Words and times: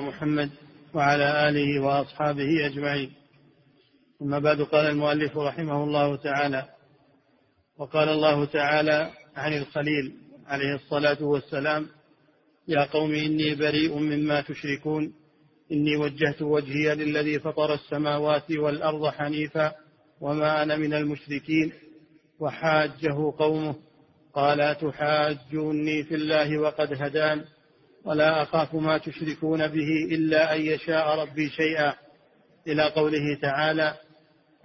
محمد 0.00 0.50
وعلى 0.94 1.48
آله 1.48 1.80
وأصحابه 1.80 2.66
أجمعين. 2.66 3.12
أما 4.22 4.38
بعد 4.38 4.62
قال 4.62 4.86
المؤلف 4.86 5.36
رحمه 5.36 5.84
الله 5.84 6.16
تعالى 6.16 6.68
وقال 7.78 8.08
الله 8.08 8.44
تعالى 8.44 9.10
عن 9.36 9.52
الخليل 9.56 10.12
عليه 10.46 10.74
الصلاة 10.74 11.22
والسلام 11.22 11.86
يا 12.68 12.84
قوم 12.84 13.14
إني 13.14 13.54
بريء 13.54 13.98
مما 13.98 14.40
تشركون 14.40 15.12
إني 15.72 15.96
وجهت 15.96 16.42
وجهي 16.42 16.94
للذي 16.94 17.38
فطر 17.38 17.74
السماوات 17.74 18.50
والأرض 18.50 19.06
حنيفا 19.08 19.72
وما 20.20 20.62
أنا 20.62 20.76
من 20.76 20.94
المشركين 20.94 21.72
وحاجه 22.40 23.32
قومه 23.38 23.74
قال 24.34 24.60
أتحاجوني 24.60 26.04
في 26.04 26.14
الله 26.14 26.58
وقد 26.58 27.02
هدان؟ 27.02 27.44
ولا 28.04 28.42
أخاف 28.42 28.74
ما 28.74 28.98
تشركون 28.98 29.68
به 29.68 30.04
إلا 30.10 30.56
أن 30.56 30.60
يشاء 30.60 31.18
ربي 31.22 31.48
شيئا. 31.48 31.94
إلى 32.66 32.82
قوله 32.82 33.40
تعالى 33.42 33.94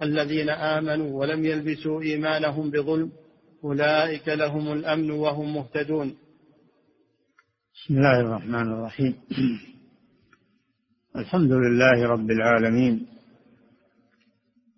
الذين 0.02 0.50
آمنوا 0.50 1.20
ولم 1.20 1.44
يلبسوا 1.44 2.02
إيمانهم 2.02 2.70
بظلم 2.70 3.12
أولئك 3.64 4.28
لهم 4.28 4.72
الأمن 4.72 5.10
وهم 5.10 5.54
مهتدون. 5.54 6.16
بسم 7.74 7.94
الله 7.94 8.20
الرحمن 8.20 8.72
الرحيم. 8.72 9.14
الحمد 11.16 11.52
لله 11.52 12.06
رب 12.06 12.30
العالمين. 12.30 13.06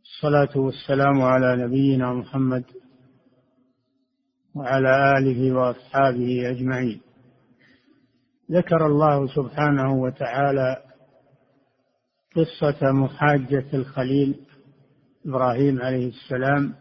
الصلاة 0.03 0.59
والسلام 0.59 1.23
على 1.23 1.65
نبينا 1.65 2.13
محمد 2.13 2.65
وعلى 4.55 5.19
آله 5.19 5.53
وأصحابه 5.53 6.51
أجمعين. 6.51 7.01
ذكر 8.51 8.87
الله 8.87 9.27
سبحانه 9.27 9.93
وتعالى 9.95 10.83
قصة 12.37 12.93
محاجة 12.93 13.67
الخليل 13.75 14.41
إبراهيم 15.27 15.83
عليه 15.83 16.09
السلام 16.09 16.75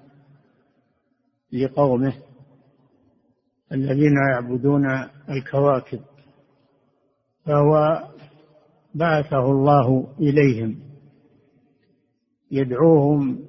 لقومه 1.54 2.14
الذين 3.72 4.14
يعبدون 4.32 4.86
الكواكب 5.30 6.02
فهو 7.46 8.04
بعثه 8.96 9.46
الله 9.46 10.14
إليهم 10.20 10.80
يدعوهم 12.52 13.46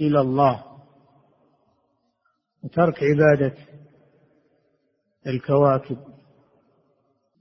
إلى 0.00 0.20
الله 0.20 0.64
وترك 2.62 2.98
عبادة 3.02 3.54
الكواكب. 5.26 5.98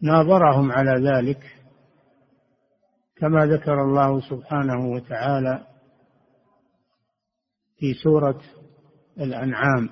ناظرهم 0.01 0.71
على 0.71 1.09
ذلك 1.09 1.39
كما 3.15 3.45
ذكر 3.45 3.81
الله 3.83 4.29
سبحانه 4.29 4.91
وتعالى 4.91 5.67
في 7.77 7.93
سورة 8.03 8.41
الأنعام. 9.19 9.89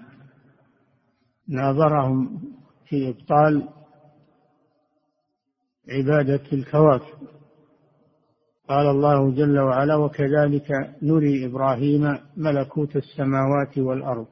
ناظرهم 1.47 2.41
في 2.85 3.09
إبطال 3.09 3.69
عبادة 5.89 6.41
الكواكب. 6.53 7.27
قال 8.69 8.87
الله 8.87 9.31
جل 9.31 9.59
وعلا 9.59 9.95
وكذلك 9.95 10.95
نري 11.01 11.45
إبراهيم 11.45 12.17
ملكوت 12.37 12.95
السماوات 12.95 13.77
والأرض 13.77 14.27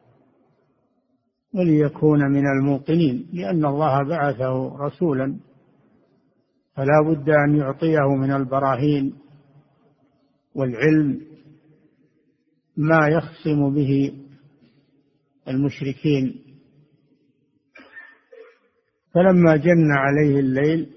وليكون 1.55 2.31
من 2.31 2.47
الموقنين 2.47 3.29
لأن 3.33 3.65
الله 3.65 4.03
بعثه 4.03 4.77
رسولا 4.77 5.37
فلا 6.75 7.01
بد 7.07 7.29
أن 7.29 7.55
يعطيه 7.55 8.15
من 8.17 8.31
البراهين 8.31 9.15
والعلم 10.55 11.21
ما 12.77 13.07
يخصم 13.07 13.73
به 13.73 14.23
المشركين. 15.47 16.43
فلما 19.13 19.55
جن 19.55 19.91
عليه 19.91 20.39
الليل 20.39 20.89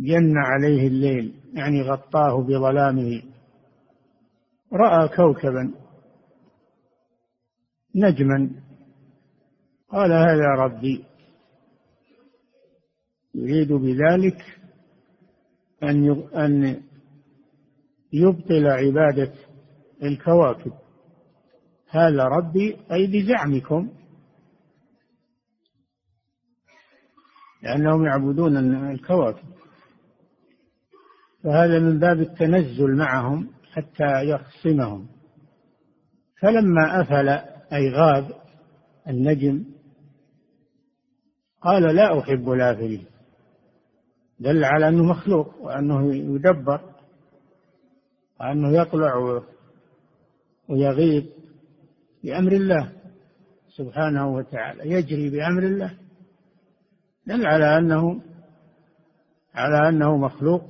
جن 0.00 0.36
عليه 0.36 0.88
الليل 0.88 1.34
يعني 1.54 1.82
غطاه 1.82 2.42
بظلامه 2.42 3.22
رأى 4.72 5.08
كوكبا 5.08 5.74
نجما. 7.94 8.50
قال 9.88 10.12
هذا 10.12 10.46
ربي. 10.46 11.04
يريد 13.36 13.72
بذلك 13.72 14.44
أن 15.82 16.10
أن 16.34 16.82
يبطل 18.12 18.66
عبادة 18.66 19.32
الكواكب. 20.02 20.72
هذا 21.90 22.24
ربي 22.24 22.76
أي 22.92 23.06
بزعمكم. 23.06 23.90
لأنهم 27.62 28.06
يعبدون 28.06 28.56
الكواكب. 28.90 29.48
فهذا 31.44 31.78
من 31.78 31.98
باب 31.98 32.20
التنزل 32.20 32.96
معهم 32.96 33.50
حتى 33.72 34.28
يخصمهم. 34.28 35.08
فلما 36.40 37.00
أفل 37.00 37.28
أي 37.72 37.90
غاب 37.90 38.30
النجم 39.08 39.64
قال 41.60 41.96
لا 41.96 42.20
أحب 42.20 42.50
الآفلين. 42.50 43.15
دل 44.40 44.64
على 44.64 44.88
أنه 44.88 45.04
مخلوق 45.04 45.54
وأنه 45.60 46.14
يدبر 46.14 46.80
وأنه 48.40 48.72
يطلع 48.72 49.42
ويغيب 50.68 51.26
بأمر 52.24 52.52
الله 52.52 52.92
سبحانه 53.68 54.34
وتعالى 54.34 54.90
يجري 54.90 55.30
بأمر 55.30 55.62
الله. 55.62 55.98
دل 57.26 57.46
على 57.46 57.78
أنه 57.78 58.20
على 59.54 59.88
أنه 59.88 60.16
مخلوق 60.16 60.62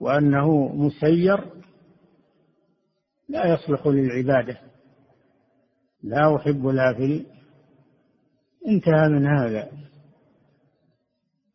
وأنه 0.00 0.68
مسير 0.74 1.44
لا 3.28 3.54
يصلح 3.54 3.86
للعبادة. 3.86 4.58
لا 6.02 6.36
أحب 6.36 6.68
الآفلين 6.68 7.26
انتهى 8.66 9.08
من 9.08 9.26
هذا. 9.26 9.70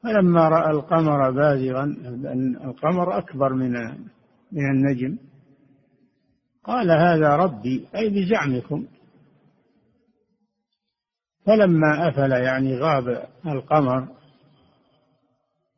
فلما 0.06 0.50
رأى 0.50 0.72
القمر 0.72 1.32
بازغا 1.32 1.84
القمر 2.66 3.18
أكبر 3.18 3.54
من 3.54 3.72
من 4.52 4.70
النجم. 4.72 5.18
قال 6.64 6.92
هذا 6.92 7.36
ربي 7.36 7.88
أي 7.96 8.10
بزعمكم. 8.10 8.86
فلما 11.46 12.10
أفل 12.10 12.32
يعني 12.32 12.80
غاب 12.80 13.28
القمر 13.46 14.08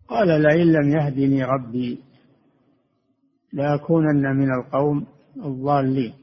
قال 0.08 0.42
لئن 0.42 0.74
لم 0.74 0.90
يهدني 0.90 1.44
ربي 1.44 2.00
لأكونن 3.54 4.36
من 4.36 4.54
القوم 4.54 5.08
الضالين. 5.38 6.14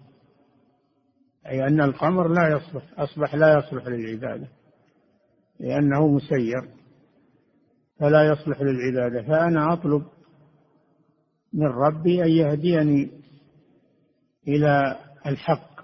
أي 1.46 1.66
أن 1.66 1.80
القمر 1.80 2.28
لا 2.28 2.48
يصلح 2.48 2.84
أصبح 2.98 3.34
لا 3.34 3.58
يصلح 3.58 3.86
للعبادة 3.86 4.48
لأنه 5.60 6.08
مسير. 6.08 6.73
فلا 8.00 8.22
يصلح 8.32 8.60
للعبادة. 8.60 9.22
فأنا 9.22 9.72
أطلب 9.72 10.06
من 11.52 11.66
ربي 11.66 12.22
أن 12.22 12.28
يهديني 12.28 13.10
إلى 14.48 14.98
الحق 15.26 15.74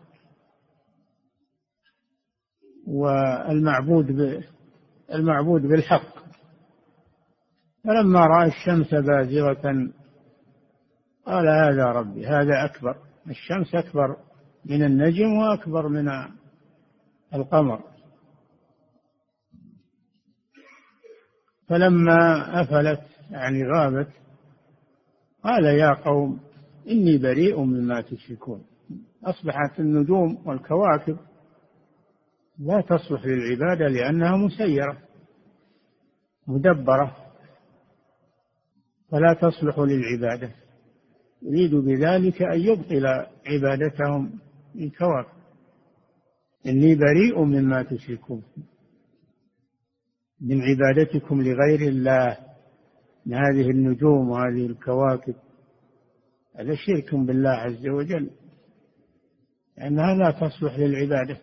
والمعبود 2.86 4.10
المعبود 5.14 5.62
بالحق. 5.62 6.14
فلما 7.84 8.26
رأى 8.26 8.48
الشمس 8.48 8.94
بازغة 8.94 9.92
قال 11.26 11.48
هذا 11.48 11.84
ربي 11.84 12.26
هذا 12.26 12.64
أكبر. 12.64 12.96
الشمس 13.28 13.74
أكبر 13.74 14.16
من 14.64 14.84
النجم 14.84 15.32
وأكبر 15.32 15.88
من 15.88 16.08
القمر. 17.34 17.80
فلما 21.70 22.44
أفلت 22.62 23.00
يعني 23.30 23.64
غابت 23.64 24.08
قال 25.44 25.64
يا 25.64 25.92
قوم 25.92 26.40
إني 26.88 27.18
بريء 27.18 27.60
مما 27.60 28.00
تشركون. 28.00 28.64
أصبحت 29.24 29.80
النجوم 29.80 30.42
والكواكب 30.46 31.16
لا 32.58 32.80
تصلح 32.80 33.26
للعبادة 33.26 33.86
لأنها 33.88 34.36
مسيرة 34.36 34.98
مدبرة 36.46 37.16
فلا 39.10 39.34
تصلح 39.34 39.78
للعبادة. 39.78 40.50
يريد 41.42 41.74
بذلك 41.74 42.42
أن 42.42 42.60
يبطل 42.60 43.06
عبادتهم 43.46 44.38
للكواكب 44.74 45.40
إني 46.66 46.94
بريء 46.94 47.44
مما 47.44 47.82
تشركون. 47.82 48.42
من 50.40 50.62
عبادتكم 50.62 51.42
لغير 51.42 51.88
الله 51.88 52.36
من 53.26 53.34
هذه 53.34 53.70
النجوم 53.70 54.30
وهذه 54.30 54.66
الكواكب. 54.66 55.34
هذا 56.56 56.74
شرك 56.74 57.14
بالله 57.14 57.50
عز 57.50 57.86
وجل 57.86 58.30
لأنها 59.78 60.14
لا 60.14 60.30
تصلح 60.30 60.78
للعبادة. 60.78 61.38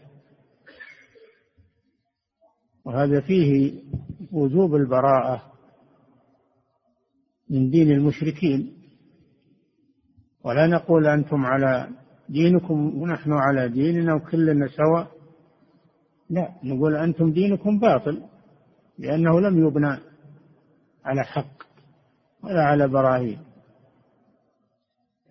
وهذا 2.86 3.22
فيه 3.22 3.82
وجوب 4.32 4.76
البراءة 4.76 5.52
من 7.50 7.70
دين 7.70 7.92
المشركين. 7.92 8.78
ولا 10.44 10.68
نقول 10.68 11.08
أنتم 11.08 11.46
على 11.46 11.90
دينكم 12.30 13.02
ونحن 13.02 13.34
على 13.34 13.70
ديننا 13.70 14.14
وكلنا 14.16 14.68
سواء 14.68 15.12
لا 16.30 16.54
نقول 16.64 16.96
أنتم 16.96 17.32
دينكم 17.32 17.80
باطل. 17.80 18.24
لأنه 19.00 19.40
لم 19.40 19.68
يبنى 19.68 19.98
على 21.06 21.24
حق 21.24 21.64
ولا 22.44 22.64
على 22.64 22.88
براهين. 22.88 23.40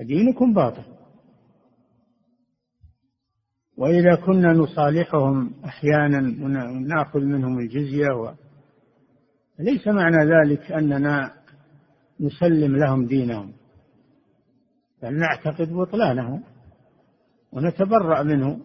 دينكم 0.00 0.54
باطل. 0.54 0.84
وإذا 3.76 4.14
كنا 4.14 4.52
نصالحهم 4.52 5.54
أحيانا 5.64 6.44
ونأخذ 6.44 7.20
منهم 7.20 7.58
الجزية 7.58 8.06
و... 8.06 8.34
ليس 9.58 9.88
معنى 9.88 10.16
ذلك 10.16 10.72
أننا 10.72 11.32
نسلم 12.20 12.76
لهم 12.76 13.06
دينهم. 13.06 13.52
بل 15.02 15.18
نعتقد 15.18 15.72
بطلانه 15.72 16.42
ونتبرأ 17.52 18.22
منه. 18.22 18.60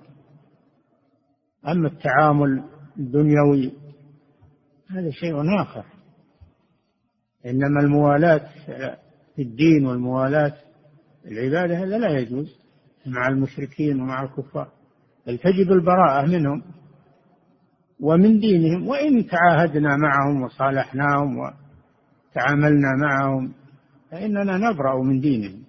أما 1.68 1.88
التعامل 1.88 2.64
الدنيوي 2.98 3.81
هذا 4.92 5.10
شيء 5.12 5.62
آخر. 5.62 5.86
إنما 7.46 7.80
الموالاة 7.82 8.50
في 9.36 9.42
الدين 9.42 9.86
والموالاة 9.86 10.54
العبادة 11.26 11.78
هذا 11.78 11.98
لا 11.98 12.20
يجوز. 12.20 12.62
مع 13.06 13.28
المشركين 13.28 14.02
ومع 14.02 14.24
الكفار. 14.24 14.72
بل 15.28 15.38
تجب 15.38 15.72
البراءة 15.72 16.26
منهم 16.26 16.64
ومن 18.00 18.40
دينهم. 18.40 18.88
وإن 18.88 19.28
تعاهدنا 19.28 19.98
معهم 19.98 20.42
وصالحناهم 20.42 21.38
وتعاملنا 21.38 22.90
معهم 23.02 23.54
فإننا 24.12 24.58
نبرأ 24.58 25.04
من 25.04 25.20
دينهم. 25.20 25.64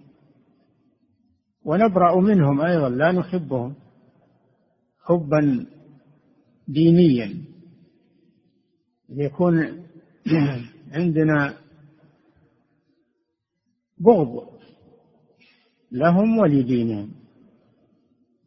ونبرأ 1.65 2.21
منهم 2.21 2.61
أيضا. 2.61 2.89
لا 2.89 3.13
نحبهم 3.13 3.75
حبا 5.07 5.67
دينيا. 6.69 7.52
يكون 9.17 9.85
عندنا 10.93 11.59
بغض 13.99 14.53
لهم 15.93 16.39
ولدينهم 16.39 17.15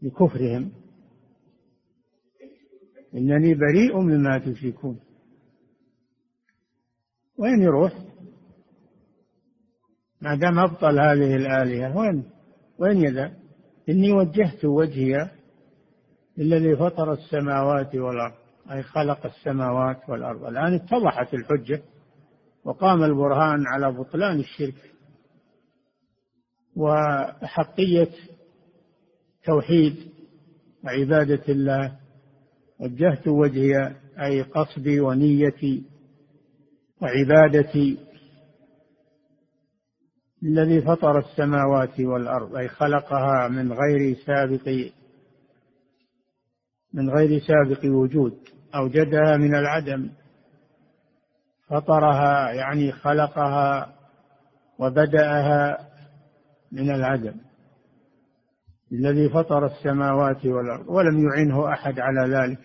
لكفرهم. 0.02 0.72
إنني 3.16 3.54
بريء 3.54 4.00
مما 4.00 4.40
تشركون. 4.40 5.00
وين 7.38 7.62
يروح؟ 7.62 7.94
ما 10.22 10.36
دام 10.36 10.60
أبطل 10.60 11.00
هذه 11.00 11.36
الآلهة 11.36 11.98
وين؟ 11.98 12.24
وين 12.80 12.98
يذهب؟ 12.98 13.38
إني 13.90 14.12
وجهت 14.12 14.66
وجهي 14.66 15.32
للذي 16.38 16.76
فطر 16.76 17.14
السماوات 17.14 17.96
والأرض. 17.96 18.45
أي 18.72 18.84
خلق 18.84 19.26
السماوات 19.26 20.10
والأرض. 20.10 20.46
الآن 20.46 20.74
اتضحت 20.74 21.34
الحجة 21.34 21.82
وقام 22.66 23.04
البرهان 23.04 23.68
على 23.68 23.92
بطلان 23.92 24.40
الشرك 24.40 24.92
وحقية 26.76 28.12
توحيد 29.44 29.96
وعبادة 30.84 31.44
الله 31.50 32.00
وجهت 32.80 33.28
وجهي 33.28 33.96
أي 34.22 34.42
قصدي 34.42 35.00
ونيتي 35.00 35.84
وعبادتي 37.02 37.98
الذي 40.44 40.82
فطر 40.82 41.20
السماوات 41.20 42.00
والأرض 42.00 42.56
أي 42.56 42.68
خلقها 42.68 43.48
من 43.48 43.74
غير 43.74 44.16
سابق 44.26 44.92
من 46.94 47.10
غير 47.10 47.40
سابق 47.40 47.86
وجود. 47.86 48.38
أوجدها 48.76 49.38
من 49.38 49.56
العدم. 49.56 50.10
فطرها 51.68 52.52
يعني 52.52 52.92
خلقها 52.92 53.96
وبدأها 54.80 55.78
من 56.72 56.92
العدم. 56.92 57.36
الذي 58.92 59.30
فطر 59.30 59.66
السماوات 59.66 60.46
والأرض 60.46 60.90
ولم 60.90 61.30
يعنه 61.30 61.74
أحد 61.74 62.00
على 62.00 62.36
ذلك. 62.36 62.60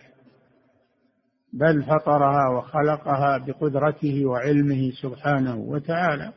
بل 1.53 1.83
فطرها 1.83 2.49
وخلقها 2.49 3.37
بقدرته 3.37 4.25
وعلمه 4.25 4.91
سبحانه 5.01 5.55
وتعالى. 5.55 6.33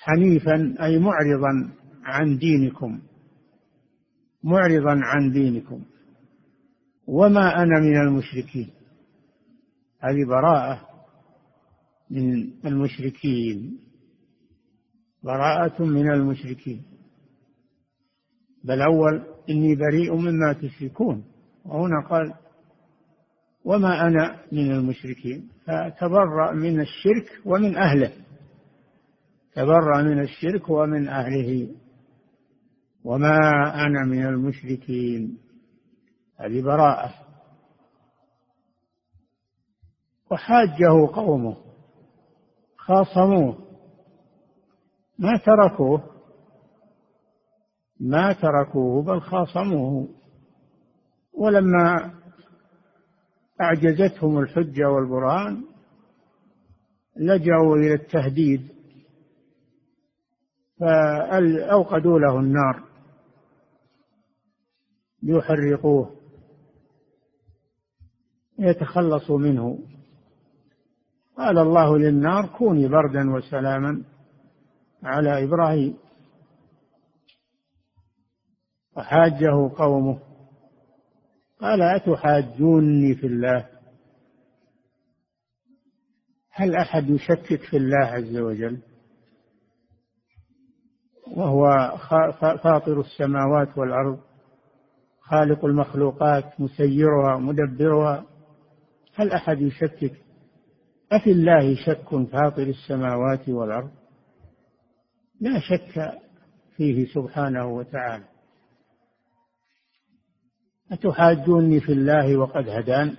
حنيفا 0.00 0.74
أي 0.82 0.98
معرضا 0.98 1.72
عن 2.04 2.36
دينكم. 2.38 3.00
معرضا 4.44 5.00
عن 5.04 5.30
دينكم. 5.30 5.84
وما 7.10 7.62
أنا 7.62 7.80
من 7.80 7.96
المشركين. 7.96 8.70
هذه 10.00 10.28
براءة 10.28 10.88
من 12.10 12.50
المشركين. 12.66 13.78
براءة 15.22 15.82
من 15.84 16.10
المشركين. 16.12 16.82
بل 18.64 18.82
أول 18.82 19.26
إني 19.50 19.74
بريء 19.74 20.14
مما 20.14 20.52
تشركون. 20.52 21.24
وهنا 21.64 22.06
قال 22.10 22.34
وما 23.64 24.06
أنا 24.06 24.40
من 24.52 24.70
المشركين. 24.70 25.48
فتبرأ 25.66 26.52
من 26.52 26.80
الشرك 26.80 27.40
ومن 27.44 27.76
أهله. 27.76 28.12
تبرأ 29.54 30.02
من 30.02 30.20
الشرك 30.20 30.68
ومن 30.68 31.08
أهله. 31.08 31.68
وما 33.04 33.38
أنا 33.86 34.04
من 34.06 34.26
المشركين. 34.26 35.49
هذه 36.40 36.62
براءة. 36.62 37.14
وحاجه 40.30 41.12
قومه 41.14 41.56
خاصموه. 42.76 43.58
ما 45.18 45.38
تركوه 45.46 46.10
ما 48.00 48.32
تركوه 48.32 49.02
بل 49.02 49.20
خاصموه. 49.20 50.08
ولما 51.32 52.14
أعجزتهم 53.60 54.38
الحجة 54.38 54.90
والبرهان 54.90 55.64
لجأوا 57.16 57.76
إلى 57.76 57.94
التهديد 57.94 58.68
فأوقدوا 60.80 62.18
له 62.18 62.38
النار 62.38 62.82
ليحرقوه. 65.22 66.19
يتخلصوا 68.60 69.38
منه. 69.38 69.78
قال 71.36 71.58
الله 71.58 71.98
للنار 71.98 72.46
كوني 72.46 72.88
بردا 72.88 73.30
وسلاما 73.34 74.02
على 75.02 75.44
إبراهيم. 75.44 75.96
وحاجه 78.96 79.70
قومه. 79.76 80.18
قال 81.60 81.82
أتحاجوني 81.82 83.14
في 83.14 83.26
الله؟ 83.26 83.68
هل 86.50 86.76
أحد 86.76 87.10
يشكك 87.10 87.62
في 87.70 87.76
الله 87.76 88.06
عز 88.06 88.36
وجل؟ 88.36 88.78
وهو 91.36 91.92
فاطر 92.40 93.00
السماوات 93.00 93.78
والأرض 93.78 94.20
خالق 95.20 95.64
المخلوقات 95.64 96.60
مسيرها 96.60 97.38
مدبرها. 97.38 98.26
هل 99.20 99.32
أحد 99.32 99.60
يشكك؟ 99.60 100.12
أفي 101.12 101.30
الله 101.30 101.74
شك 101.74 102.08
فاطر 102.32 102.62
السماوات 102.62 103.48
والأرض؟ 103.48 103.90
لا 105.40 105.60
شك 105.60 106.18
فيه 106.76 107.06
سبحانه 107.14 107.66
وتعالى. 107.66 108.24
أتحاجوني 110.92 111.80
في 111.80 111.92
الله 111.92 112.36
وقد 112.36 112.68
هدان؟ 112.68 113.16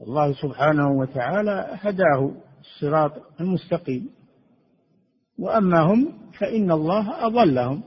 الله 0.00 0.32
سبحانه 0.32 0.90
وتعالى 0.90 1.66
هداه 1.72 2.34
الصراط 2.60 3.40
المستقيم. 3.40 4.10
وأما 5.38 5.80
هم 5.80 6.30
فإن 6.38 6.70
الله 6.70 7.26
أضلهم 7.26 7.82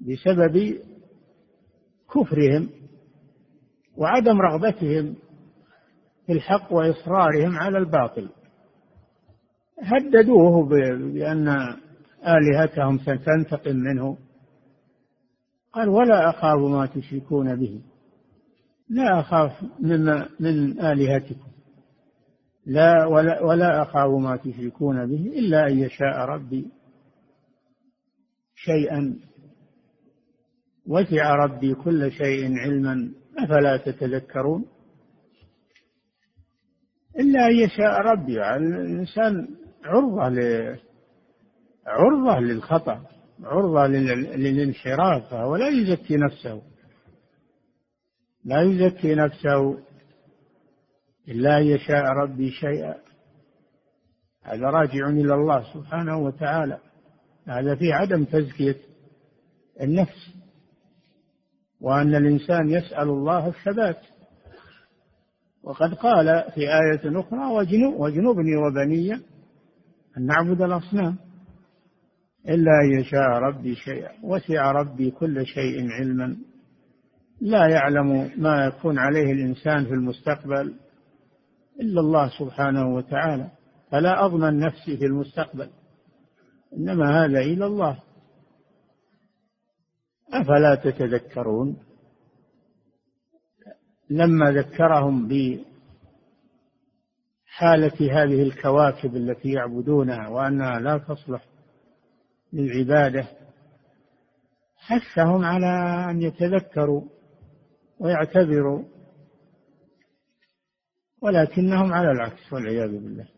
بسبب 0.00 0.78
كفرهم. 2.14 2.79
وعدم 4.00 4.40
رغبتهم 4.40 5.14
في 6.26 6.32
الحق 6.32 6.72
وإصرارهم 6.72 7.58
على 7.58 7.78
الباطل. 7.78 8.28
هددوه 9.82 10.68
بأن 11.12 11.48
آلهتهم 12.26 12.98
ستنتقم 12.98 13.76
منه. 13.76 14.18
قال 15.72 15.88
ولا 15.88 16.30
أخاف 16.30 16.58
ما 16.58 16.86
تشركون 16.86 17.56
به. 17.56 17.80
لا 18.88 19.20
أخاف 19.20 19.52
من, 19.80 20.04
من 20.40 20.80
آلهتكم. 20.80 21.50
لا 22.66 23.06
ولا, 23.06 23.42
ولا 23.42 23.82
أخاف 23.82 24.10
ما 24.10 24.36
تشركون 24.36 25.06
به 25.06 25.38
إلا 25.38 25.66
أن 25.66 25.78
يشاء 25.78 26.18
ربي 26.18 26.66
شيئا. 28.54 29.16
وسع 30.86 31.34
ربي 31.34 31.74
كل 31.74 32.12
شيء 32.12 32.58
علما. 32.58 33.19
أفلا 33.38 33.76
تتذكرون؟ 33.76 34.64
إلا 37.18 37.46
أن 37.46 37.54
يشاء 37.54 38.00
ربي. 38.00 38.34
يعني 38.34 38.66
الإنسان 38.66 39.48
عرضة 39.84 40.28
ل 40.28 40.40
عرضة 41.86 42.40
للخطأ 42.40 43.06
عرضة 43.42 43.86
للانحراف 43.86 45.30
فهو 45.30 45.56
لا 45.56 45.68
يزكي 45.68 46.16
نفسه. 46.16 46.62
لا 48.44 48.62
يزكي 48.62 49.14
نفسه 49.14 49.78
إلا 51.28 51.58
أن 51.58 51.62
يشاء 51.62 52.04
ربي 52.04 52.50
شيئا. 52.50 52.94
هذا 54.42 54.66
راجع 54.66 55.08
إلى 55.08 55.34
الله 55.34 55.74
سبحانه 55.74 56.18
وتعالى. 56.18 56.78
هذا 57.48 57.74
في 57.74 57.92
عدم 57.92 58.24
تزكية 58.24 58.76
النفس. 59.80 60.39
وأن 61.80 62.14
الإنسان 62.14 62.70
يسأل 62.70 63.08
الله 63.08 63.48
الثبات. 63.48 63.98
وقد 65.62 65.94
قال 65.94 66.44
في 66.54 66.60
آية 66.60 67.20
أخرى 67.20 67.46
واجنبني 67.98 68.56
وبني 68.56 69.14
أن 70.18 70.26
نعبد 70.26 70.62
الأصنام. 70.62 71.16
إلا 72.48 72.70
أن 72.84 73.00
يشاء 73.00 73.28
ربي 73.28 73.74
شيئا 73.74 74.10
وسع 74.22 74.72
ربي 74.72 75.10
كل 75.10 75.46
شيء 75.46 75.90
علما. 75.90 76.36
لا 77.40 77.68
يعلم 77.68 78.30
ما 78.36 78.64
يكون 78.66 78.98
عليه 78.98 79.32
الإنسان 79.32 79.84
في 79.84 79.90
المستقبل 79.90 80.74
إلا 81.80 82.00
الله 82.00 82.28
سبحانه 82.38 82.94
وتعالى. 82.94 83.50
فلا 83.90 84.24
أضمن 84.24 84.58
نفسي 84.58 84.96
في 84.96 85.04
المستقبل. 85.04 85.70
إنما 86.76 87.24
هذا 87.24 87.40
إلى 87.40 87.66
الله. 87.66 87.98
أفلا 90.32 90.74
تتذكرون؟ 90.74 91.76
لما 94.10 94.50
ذكرهم 94.50 95.28
بحالة 95.28 95.62
هذه 98.00 98.42
الكواكب 98.42 99.16
التي 99.16 99.52
يعبدونها 99.52 100.28
وأنها 100.28 100.80
لا 100.80 100.98
تصلح 100.98 101.44
للعبادة 102.52 103.28
حثهم 104.76 105.44
على 105.44 105.66
أن 106.10 106.22
يتذكروا 106.22 107.02
ويعتبروا 107.98 108.84
ولكنهم 111.22 111.92
على 111.92 112.10
العكس 112.10 112.52
والعياذ 112.52 112.90
بالله 112.90 113.28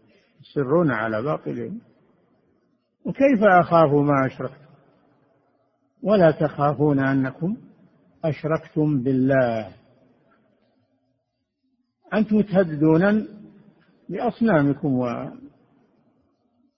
يصرون 0.40 0.90
على 0.90 1.22
باطلهم. 1.22 1.80
وكيف 3.04 3.42
أخاف 3.42 3.92
ما 3.92 4.26
أشركتم 4.26 4.61
ولا 6.02 6.30
تخافون 6.30 6.98
أنكم 6.98 7.56
أشركتم 8.24 9.02
بالله. 9.02 9.72
أنتم 12.14 12.40
تهددون 12.40 13.28
بأصنامكم 14.08 14.98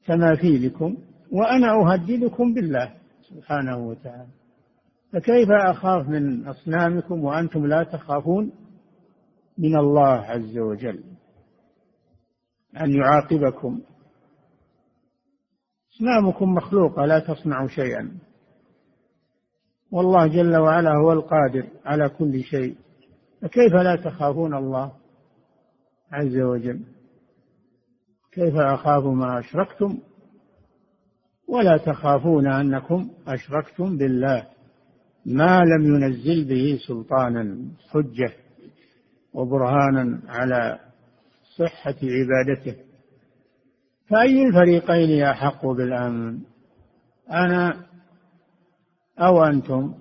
وتماثيلكم 0.09 0.97
وأنا 1.33 1.73
أهددكم 1.73 2.55
بالله 2.55 2.95
سبحانه 3.23 3.77
وتعالى. 3.77 4.29
فكيف 5.13 5.51
أخاف 5.51 6.09
من 6.09 6.47
أصنامكم 6.49 7.25
وأنتم 7.25 7.67
لا 7.67 7.85
تخافون؟ 7.85 8.53
من 9.59 9.77
الله 9.77 10.19
عز 10.19 10.59
وجل 10.59 11.05
أن 12.81 12.93
يعاقبكم. 12.95 13.81
أصنامكم 15.95 16.55
مخلوقة 16.55 17.05
لا 17.05 17.19
تصنع 17.19 17.67
شيئا. 17.67 18.19
والله 19.91 20.27
جل 20.27 20.57
وعلا 20.57 20.91
هو 20.91 21.13
القادر 21.13 21.67
على 21.85 22.09
كل 22.09 22.43
شيء. 22.43 22.75
فكيف 23.43 23.73
لا 23.75 23.97
تخافون 23.97 24.55
الله 24.55 24.93
عز 26.13 26.37
وجل؟ 26.37 26.81
كيف 28.33 28.57
أخاف 28.57 29.05
ما 29.05 29.39
أشركتم؟ 29.39 29.99
ولا 31.49 31.77
تخافون 31.77 32.47
أنكم 32.47 33.11
أشركتم 33.29 33.97
بالله. 33.97 34.47
ما 35.27 35.61
لم 35.61 35.95
ينزل 35.95 36.45
به 36.45 36.79
سلطانا 36.89 37.57
حجة 37.91 38.33
وبرهانا 39.35 40.21
على 40.29 40.79
صحة 41.59 41.95
عبادته. 42.03 42.77
فأي 44.11 44.43
الفريقين 44.43 45.23
أحق 45.23 45.67
بالأمن؟ 45.67 46.39
أنا 47.31 47.87
أو 49.19 49.45
أنتم؟ 49.45 49.95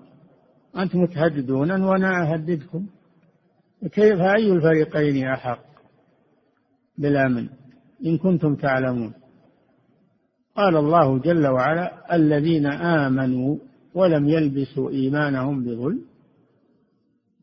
أنتم 0.77 1.05
تهددون 1.05 1.81
وأنا 1.81 2.33
أهددكم. 2.33 2.87
كيف 3.91 4.19
أي 4.19 4.51
الفريقين 4.51 5.27
أحق 5.27 5.65
بالأمن؟ 6.97 7.49
إن 8.05 8.17
كنتم 8.17 8.55
تعلمون. 8.55 9.13
قال 10.55 10.77
الله 10.77 11.19
جل 11.19 11.47
وعلا 11.47 12.15
الذين 12.15 12.65
آمنوا 12.65 13.57
ولم 13.93 14.29
يلبسوا 14.29 14.89
إيمانهم 14.89 15.63
بظلم 15.63 16.05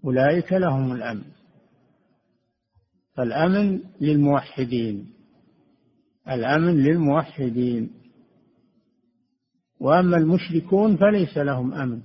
أولئك 0.05 0.53
لهم 0.53 0.93
الأمن. 0.93 1.25
فالأمن 3.15 3.81
للموحدين. 4.01 5.13
الأمن 6.29 6.75
للموحدين. 6.77 7.91
وأما 9.81 10.17
المشركون 10.17 10.97
فليس 10.97 11.39
لهم 11.39 11.75
أمن. 11.75 12.01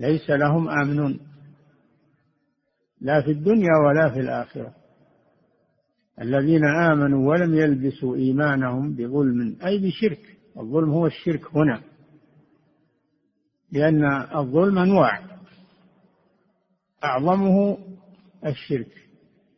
ليس 0.00 0.30
لهم 0.30 0.68
أمن. 0.68 1.18
لا 3.00 3.22
في 3.22 3.30
الدنيا 3.30 3.76
ولا 3.86 4.10
في 4.10 4.20
الآخرة. 4.20 4.74
الذين 6.20 6.64
آمنوا 6.64 7.30
ولم 7.30 7.54
يلبسوا 7.54 8.16
إيمانهم 8.16 8.94
بظلم 8.94 9.56
أي 9.66 9.78
بشرك. 9.78 10.36
الظلم 10.58 10.90
هو 10.90 11.06
الشرك 11.06 11.56
هنا. 11.56 11.80
لأن 13.72 14.04
الظلم 14.36 14.78
أنواع. 14.78 15.22
أعظمه 17.04 17.78
الشرك. 18.46 18.92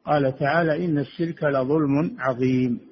قال 0.06 0.38
تعالى 0.38 0.84
إن 0.84 0.99
الشرك 0.99 1.44
لظلم 1.44 2.16
عظيم. 2.18 2.91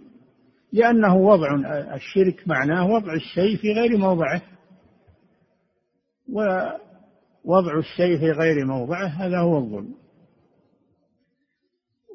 لأنه 0.73 1.17
وضع 1.17 1.55
الشرك 1.95 2.49
معناه 2.49 2.87
وضع 2.87 3.15
الشيء 3.15 3.57
في 3.57 3.73
غير 3.73 3.97
موضعه. 3.99 4.43
ووضع 6.29 7.79
الشيء 7.79 8.19
في 8.19 8.31
غير 8.31 8.67
موضعه 8.67 9.07
هذا 9.07 9.39
هو 9.39 9.59
الظلم. 9.59 9.95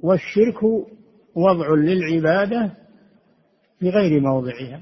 والشرك 0.04 0.64
وضع 1.36 1.74
للعبادة 1.76 2.72
في 3.80 3.90
غير 3.90 4.22
موضعها. 4.22 4.82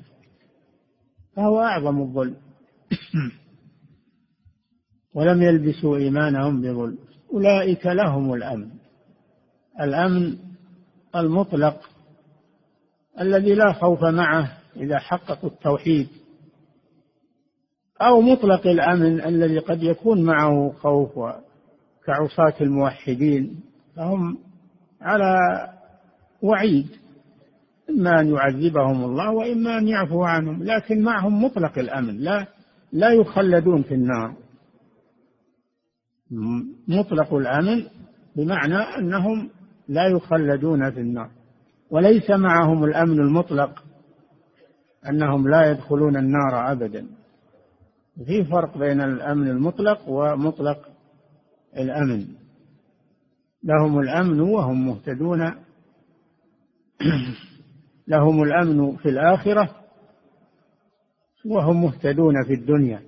فهو 1.36 1.62
أعظم 1.62 2.02
الظلم. 2.02 2.36
ولم 5.16 5.42
يلبسوا 5.42 5.98
إيمانهم 5.98 6.62
بظلم. 6.62 6.98
أولئك 7.34 7.86
لهم 7.86 8.34
الأمن. 8.34 8.70
الأمن 9.82 10.38
المطلق 11.16 11.93
الذي 13.20 13.56
لا 13.56 13.74
خوف 13.74 14.04
معه 14.04 14.58
إذا 14.76 15.00
حققوا 15.00 15.50
التوحيد 15.50 16.08
أو 18.02 18.22
مطلق 18.22 18.68
الأمن 18.68 19.22
الذي 19.22 19.60
قد 19.60 19.84
يكون 19.84 20.24
معه 20.24 20.74
خوف 20.78 21.12
كعصاة 22.06 22.54
الموحدين 22.62 23.60
فهم 23.96 24.38
على 25.02 25.38
وعيد 26.42 26.88
إما 27.90 28.20
أن 28.20 28.28
يعذبهم 28.28 29.04
الله 29.04 29.32
وإما 29.32 29.78
أن 29.78 29.88
يعفو 29.88 30.24
عنهم 30.24 30.64
لكن 30.64 31.02
معهم 31.02 31.44
مطلق 31.44 31.80
الأمن 31.80 32.18
لا 32.18 32.48
لا 32.92 33.10
يخلدون 33.10 33.84
في 33.84 33.94
النار. 33.94 34.36
مطلق 36.88 37.34
الأمن 37.34 37.88
بمعنى 38.36 38.78
أنهم 38.78 39.50
لا 39.88 40.08
يخلدون 40.08 40.92
في 40.92 41.00
النار. 41.00 41.30
وليس 41.94 42.30
معهم 42.30 42.84
الأمن 42.84 43.20
المطلق 43.20 43.84
أنهم 45.10 45.50
لا 45.50 45.72
يدخلون 45.72 46.18
النار 46.18 46.72
أبدا. 46.72 47.08
في 48.26 48.46
فرق 48.46 48.78
بين 48.78 49.02
الأمن 49.02 49.48
المطلق 49.48 50.10
ومطلق 50.10 50.90
الأمن. 51.78 52.26
لهم 53.64 54.00
الأمن 54.00 54.40
وهم 54.40 54.88
مهتدون. 54.88 55.56
لهم 58.08 58.44
الأمن 58.44 58.96
في 58.96 59.10
الآخرة 59.10 59.76
وهم 61.46 61.82
مهتدون 61.82 62.44
في 62.48 62.54
الدنيا. 62.54 63.02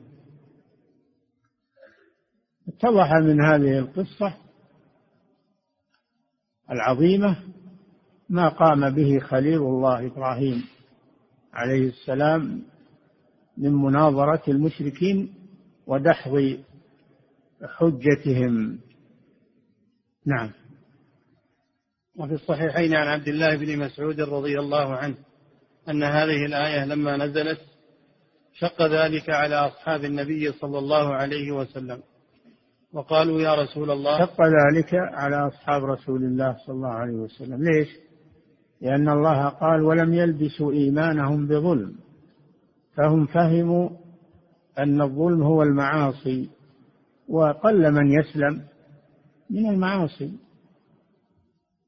اتضح 2.67 3.13
من 3.13 3.41
هذه 3.41 3.79
القصة 3.79 4.37
العظيمة 6.71 7.37
ما 8.29 8.49
قام 8.49 8.89
به 8.89 9.19
خليل 9.19 9.57
الله 9.57 10.05
إبراهيم 10.05 10.63
عليه 11.53 11.89
السلام 11.89 12.61
من 13.57 13.73
مناظرة 13.73 14.41
المشركين 14.47 15.33
ودحض 15.87 16.57
حجتهم. 17.63 18.79
نعم. 20.25 20.51
وفي 22.15 22.33
الصحيحين 22.33 22.95
عن 22.95 23.07
عبد 23.07 23.27
الله 23.27 23.57
بن 23.57 23.79
مسعود 23.79 24.21
رضي 24.21 24.59
الله 24.59 24.95
عنه 24.95 25.15
أن 25.89 26.03
هذه 26.03 26.45
الآية 26.45 26.85
لما 26.85 27.17
نزلت 27.17 27.59
شق 28.53 28.81
ذلك 28.81 29.29
على 29.29 29.55
أصحاب 29.55 30.05
النبي 30.05 30.51
صلى 30.51 30.79
الله 30.79 31.13
عليه 31.13 31.51
وسلم. 31.51 32.01
وقالوا 32.93 33.41
يا 33.41 33.55
رسول 33.55 33.91
الله 33.91 34.25
شق 34.25 34.41
ذلك 34.41 34.93
على 34.93 35.47
أصحاب 35.47 35.83
رسول 35.83 36.23
الله 36.23 36.57
صلى 36.65 36.75
الله 36.75 36.93
عليه 36.93 37.13
وسلم. 37.13 37.63
ليش؟ 37.63 38.04
لأن 38.85 39.09
الله 39.09 39.49
قال 39.49 39.81
ولم 39.81 40.13
يلبسوا 40.13 40.71
إيمانهم 40.71 41.47
بظلم 41.47 41.95
فهم 42.95 43.25
فهموا 43.25 43.89
أن 44.79 45.01
الظلم 45.01 45.43
هو 45.43 45.63
المعاصي 45.63 46.49
وقل 47.29 47.91
من 47.91 48.11
يسلم 48.11 48.61
من 49.49 49.69
المعاصي 49.69 50.33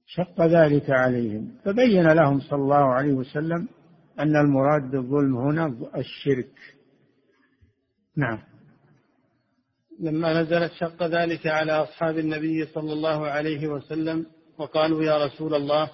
شق 0.06 0.42
ذلك 0.42 0.90
عليهم. 0.90 1.52
فبين 1.66 2.08
لهم 2.08 2.40
صلى 2.40 2.60
الله 2.60 2.94
عليه 2.94 3.14
وسلم 3.14 3.68
أن 4.20 4.36
المراد 4.36 4.92
بالظلم 4.92 5.38
هنا 5.38 5.76
الشرك. 5.96 6.54
نعم. 8.18 8.40
لما 10.00 10.42
نزلت 10.42 10.72
شق 10.72 11.04
ذلك 11.04 11.48
على 11.48 11.72
أصحاب 11.72 12.18
النبي 12.18 12.66
صلى 12.66 12.94
الله 12.94 13.28
عليه 13.28 13.68
وسلم 13.68 14.26
وقالوا 14.58 15.04
يا 15.04 15.26
رسول 15.26 15.54
الله 15.54 15.90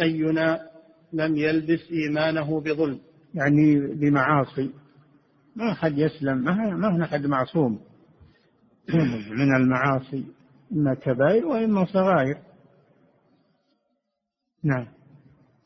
أينا 0.00 0.70
لم 1.12 1.36
يلبس 1.36 1.80
إيمانه 1.90 2.60
بظلم. 2.60 3.00
يعني 3.34 3.94
بمعاصي. 3.94 4.70
ما 5.56 5.72
أحد 5.72 5.98
يسلم 5.98 6.38
ما 6.38 6.54
ما 6.54 7.04
أحد 7.04 7.26
معصوم. 7.26 7.80
من 9.38 9.56
المعاصي 9.56 10.24
إما 10.72 10.94
كبائر 10.94 11.46
وإما 11.46 11.84
صغائر. 11.84 12.38
نعم. 14.64 14.86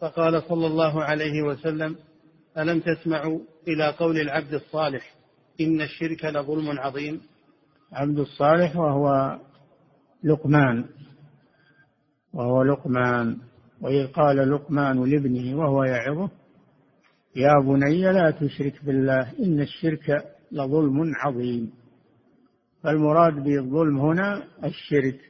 فقال 0.01 0.43
صلى 0.43 0.67
الله 0.67 1.05
عليه 1.05 1.43
وسلم 1.43 1.97
ألم 2.59 2.81
تسمعوا 2.81 3.41
إلى 3.69 3.95
قول 3.99 4.19
العبد 4.21 4.55
الصالح 4.55 5.15
إن 5.61 5.81
الشرك 5.81 6.25
لظلم 6.25 6.79
عظيم؟ 6.79 7.21
عبد 7.93 8.19
الصالح 8.19 8.77
وهو 8.77 9.39
لقمان. 10.25 10.85
وهو 12.33 12.63
لقمان. 12.63 13.39
وإذ 13.81 14.07
قال 14.07 14.53
لقمان 14.53 15.05
لابنه 15.11 15.59
وهو 15.59 15.85
يعظه 15.85 16.31
يا 17.37 17.53
بني 17.65 18.03
لا 18.13 18.31
تشرك 18.31 18.85
بالله 18.85 19.33
إن 19.39 19.61
الشرك 19.61 20.35
لظلم 20.53 21.13
عظيم. 21.17 21.73
فالمراد 22.83 23.35
بالظلم 23.35 23.99
هنا 23.99 24.45
الشرك. 24.65 25.21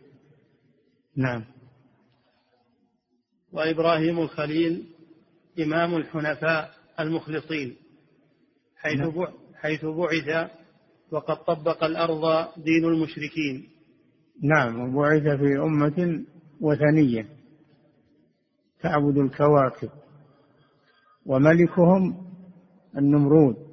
نعم. 1.17 1.45
وإبراهيم 3.52 4.19
الخليل 4.19 4.85
إمام 5.61 5.97
الحنفاء 5.97 6.71
المخلصين 7.00 7.76
حيث 8.77 9.01
نعم. 9.01 9.27
حيث 9.55 9.85
بعث 9.85 10.51
وقد 11.11 11.37
طبق 11.44 11.85
الأرض 11.85 12.49
دين 12.57 12.85
المشركين. 12.85 13.68
نعم 14.42 14.81
وبعث 14.81 15.22
في 15.22 15.59
أمة 15.59 16.25
وثنية. 16.61 17.38
تعبد 18.83 19.19
الكواكب 19.19 19.91
وملكهم 21.27 22.29
النمرود 22.99 23.69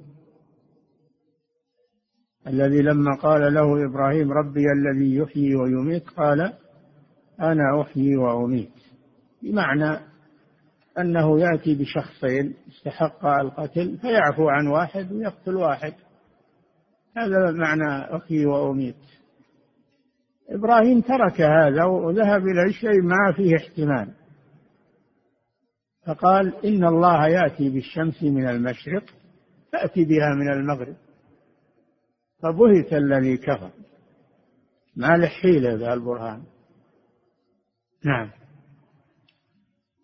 الذي 2.47 2.81
لما 2.81 3.15
قال 3.15 3.53
له 3.53 3.85
إبراهيم 3.85 4.31
ربي 4.31 4.65
الذي 4.71 5.15
يحيي 5.15 5.55
ويميت 5.55 6.09
قال 6.09 6.53
أنا 7.41 7.81
أحيي 7.81 8.17
وأميت. 8.17 8.71
بمعنى 9.43 9.99
أنه 10.99 11.39
يأتي 11.39 11.75
بشخصين 11.75 12.53
استحق 12.67 13.25
القتل 13.25 13.97
فيعفو 13.97 14.49
عن 14.49 14.67
واحد 14.67 15.11
ويقتل 15.11 15.55
واحد. 15.55 15.93
هذا 17.17 17.51
معنى 17.51 18.15
أحيي 18.17 18.45
وأميت. 18.45 18.95
إبراهيم 20.49 21.01
ترك 21.01 21.41
هذا 21.41 21.83
وذهب 21.83 22.41
إلى 22.41 22.73
شيء 22.73 23.01
ما 23.01 23.33
فيه 23.35 23.55
احتمال. 23.55 24.24
فقال 26.05 26.65
إن 26.65 26.85
الله 26.85 27.27
يأتي 27.27 27.69
بالشمس 27.69 28.23
من 28.23 28.49
المشرق 28.49 29.03
فأتي 29.71 30.05
بها 30.05 30.35
من 30.35 30.51
المغرب. 30.51 30.95
فبهت 32.43 32.93
الذي 32.93 33.37
كفر. 33.37 33.69
ما 34.95 35.17
له 35.17 35.27
حيلة 35.27 35.73
ذا 35.73 35.93
البرهان. 35.93 36.43
نعم. 38.05 38.31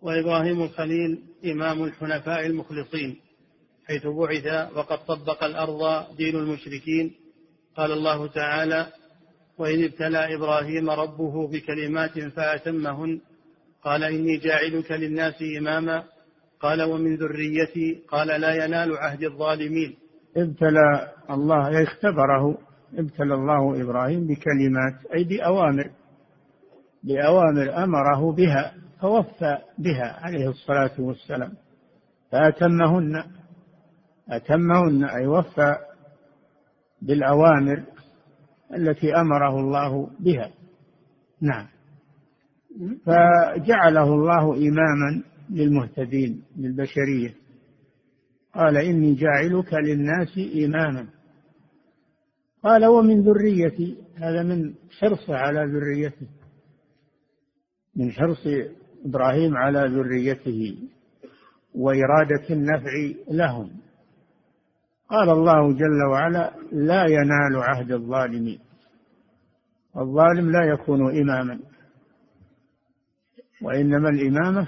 وإبراهيم 0.01 0.61
الخليل 0.61 1.23
إمام 1.45 1.83
الحنفاء 1.83 2.45
المخلصين 2.45 3.19
حيث 3.87 4.07
بعث 4.07 4.77
وقد 4.77 5.05
طبق 5.05 5.43
الأرض 5.43 6.15
دين 6.17 6.35
المشركين. 6.35 7.15
قال 7.77 7.91
الله 7.91 8.27
تعالى 8.27 8.87
وإذ 9.57 9.83
ابتلى 9.83 10.35
إبراهيم 10.35 10.89
ربه 10.89 11.47
بكلمات 11.47 12.19
فأتمهن 12.19 13.21
قال 13.83 14.03
إني 14.03 14.37
جاعلك 14.37 14.91
للناس 14.91 15.35
إماما. 15.59 16.03
قال 16.59 16.81
ومن 16.81 17.15
ذريتي. 17.15 18.03
قال 18.07 18.27
لا 18.27 18.65
ينال 18.65 18.97
عهد 18.97 19.23
الظالمين. 19.23 19.95
ابتلى 20.37 21.11
الله 21.29 21.83
اختبره 21.83 22.57
ابتلى 22.97 23.33
الله 23.33 23.81
إبراهيم 23.81 24.27
بكلمات 24.27 25.05
أي 25.15 25.23
بأوامر 25.23 25.89
بأوامر 27.03 27.83
أمره 27.83 28.31
بها 28.31 28.73
فوفى 29.01 29.57
بها 29.77 30.19
عليه 30.21 30.49
الصلاة 30.49 31.01
والسلام. 31.01 31.53
فأتمهن 32.31 33.23
أتمهن 34.29 35.03
أي 35.03 35.27
وفى 35.27 35.75
بالأوامر 37.01 37.83
التي 38.73 39.15
أمره 39.15 39.59
الله 39.59 40.09
بها. 40.19 40.51
نعم. 41.41 41.67
فجعله 42.79 44.03
الله 44.03 44.53
إماما 44.53 45.23
للمهتدين 45.49 46.43
للبشرية. 46.57 47.33
قال 48.55 48.77
إني 48.77 49.13
جاعلك 49.13 49.73
للناس 49.73 50.39
إماما. 50.65 51.07
قال 52.63 52.85
ومن 52.85 53.21
ذريتي. 53.21 53.97
هذا 54.15 54.43
من 54.43 54.73
حرصه 54.99 55.35
على 55.35 55.65
ذريته. 55.65 56.27
من 57.95 58.11
حرص 58.11 58.47
إبراهيم 59.05 59.57
على 59.57 59.79
ذريته 59.79 60.77
وإرادة 61.75 62.49
النفع 62.49 62.91
لهم. 63.31 63.69
قال 65.09 65.29
الله 65.29 65.73
جل 65.73 66.03
وعلا 66.11 66.53
لا 66.71 67.05
ينال 67.05 67.55
عهد 67.55 67.91
الظالمين. 67.91 68.59
الظالم 69.97 70.51
لا 70.51 70.63
يكون 70.63 71.17
إماما. 71.17 71.59
وإنما 73.61 74.09
الإمامة 74.09 74.67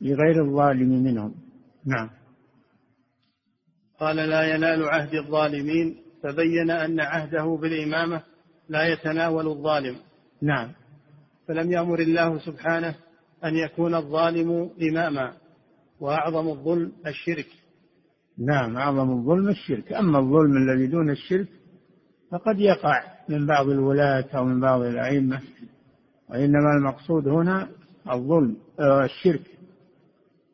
لغير 0.00 0.44
الظالم 0.44 1.04
منهم. 1.04 1.34
نعم. 1.86 2.10
قال 4.00 4.16
لا 4.16 4.54
ينال 4.54 4.88
عهد 4.88 5.14
الظالمين 5.14 5.96
فبين 6.22 6.70
أن 6.70 7.00
عهده 7.00 7.58
بالإمامة 7.62 8.22
لا 8.68 8.92
يتناول 8.92 9.46
الظالم. 9.46 9.96
نعم. 10.42 10.72
فلم 11.48 11.72
يأمر 11.72 12.00
الله 12.00 12.38
سبحانه 12.38 12.94
أن 13.44 13.54
يكون 13.54 13.94
الظالم 13.94 14.70
إماما 14.90 15.32
وأعظم 16.00 16.48
الظلم 16.48 16.92
الشرك. 17.06 17.48
نعم 18.38 18.76
أعظم 18.76 19.10
الظلم 19.10 19.48
الشرك. 19.48 19.92
أما 19.92 20.18
الظلم 20.18 20.56
الذي 20.56 20.86
دون 20.86 21.10
الشرك 21.10 21.48
فقد 22.32 22.60
يقع 22.60 23.04
من 23.28 23.46
بعض 23.46 23.68
الولاة 23.68 24.24
أو 24.34 24.44
من 24.44 24.60
بعض 24.60 24.80
الأئمة 24.80 25.40
وإنما 26.30 26.76
المقصود 26.78 27.28
هنا 27.28 27.68
الظلم 28.10 28.56
آه، 28.80 29.04
الشرك. 29.04 29.46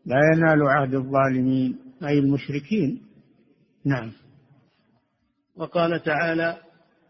لا 0.07 0.17
ينال 0.35 0.63
عهد 0.63 0.95
الظالمين 0.95 1.79
أي 2.03 2.19
المشركين. 2.19 3.03
نعم. 3.85 4.13
وقال 5.57 6.03
تعالى 6.03 6.57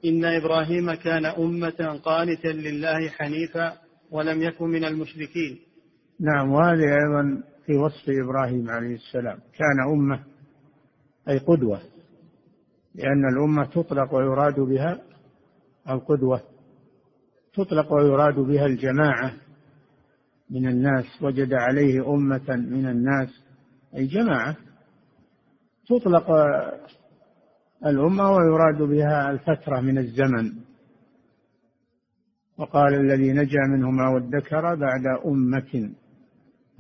إن 0.05 0.25
إبراهيم 0.25 0.95
كان 0.95 1.27
أمة 1.27 2.01
قانتا 2.05 2.49
لله 2.49 3.09
حنيفا 3.09 3.73
ولم 4.11 4.43
يكن 4.43 4.65
من 4.65 4.85
المشركين. 4.85 5.59
نعم 6.21 6.53
وهذه 6.53 6.83
أيضا 6.83 7.43
في 7.67 7.77
وصف 7.77 8.09
إبراهيم 8.09 8.71
عليه 8.71 8.95
السلام. 8.95 9.39
كان 9.39 9.93
أمة 9.93 10.25
أي 11.29 11.39
قدوة 11.39 11.81
لأن 12.95 13.29
الأمة 13.33 13.65
تطلق 13.65 14.15
ويراد 14.15 14.61
بها 14.61 15.03
القدوة 15.91 16.41
تطلق 17.55 17.93
ويراد 17.93 18.35
بها 18.35 18.67
الجماعة. 18.67 19.48
من 20.51 20.69
الناس 20.69 21.23
وجد 21.23 21.53
عليه 21.53 22.15
أمة 22.15 22.57
من 22.57 22.87
الناس. 22.89 23.29
أي 23.97 24.07
جماعة 24.07 24.57
تطلق 25.89 26.31
الأمة 27.87 28.31
ويراد 28.31 28.83
بها 28.83 29.31
الفترة 29.31 29.81
من 29.81 29.99
الزمن. 29.99 30.53
وقال 32.59 32.95
الذي 32.95 33.33
نجا 33.33 33.61
منهما 33.69 34.09
وادكر 34.09 34.75
بعد 34.75 35.07
أمة 35.27 35.91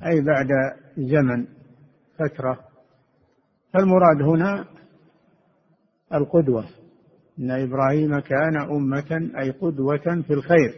أي 0.06 0.20
بعد 0.20 0.48
زمن 0.96 1.46
فترة. 2.18 2.58
فالمراد 3.72 4.22
هنا 4.22 4.64
القدوة 6.14 6.64
إن 7.38 7.50
إبراهيم 7.50 8.18
كان 8.18 8.56
أمة 8.70 9.30
أي 9.38 9.50
قدوة 9.50 10.22
في 10.26 10.32
الخير. 10.32 10.74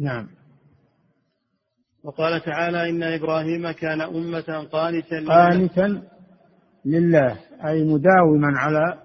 نعم. 0.00 0.28
وقال 2.04 2.40
تعالى 2.40 2.90
إن 2.90 3.02
إبراهيم 3.02 3.70
كان 3.70 4.00
أمة 4.00 4.68
قانتا 4.72 5.24
قانتا 5.28 6.02
لله 6.84 7.38
أي 7.66 7.84
مداوما 7.84 8.58
على 8.58 8.98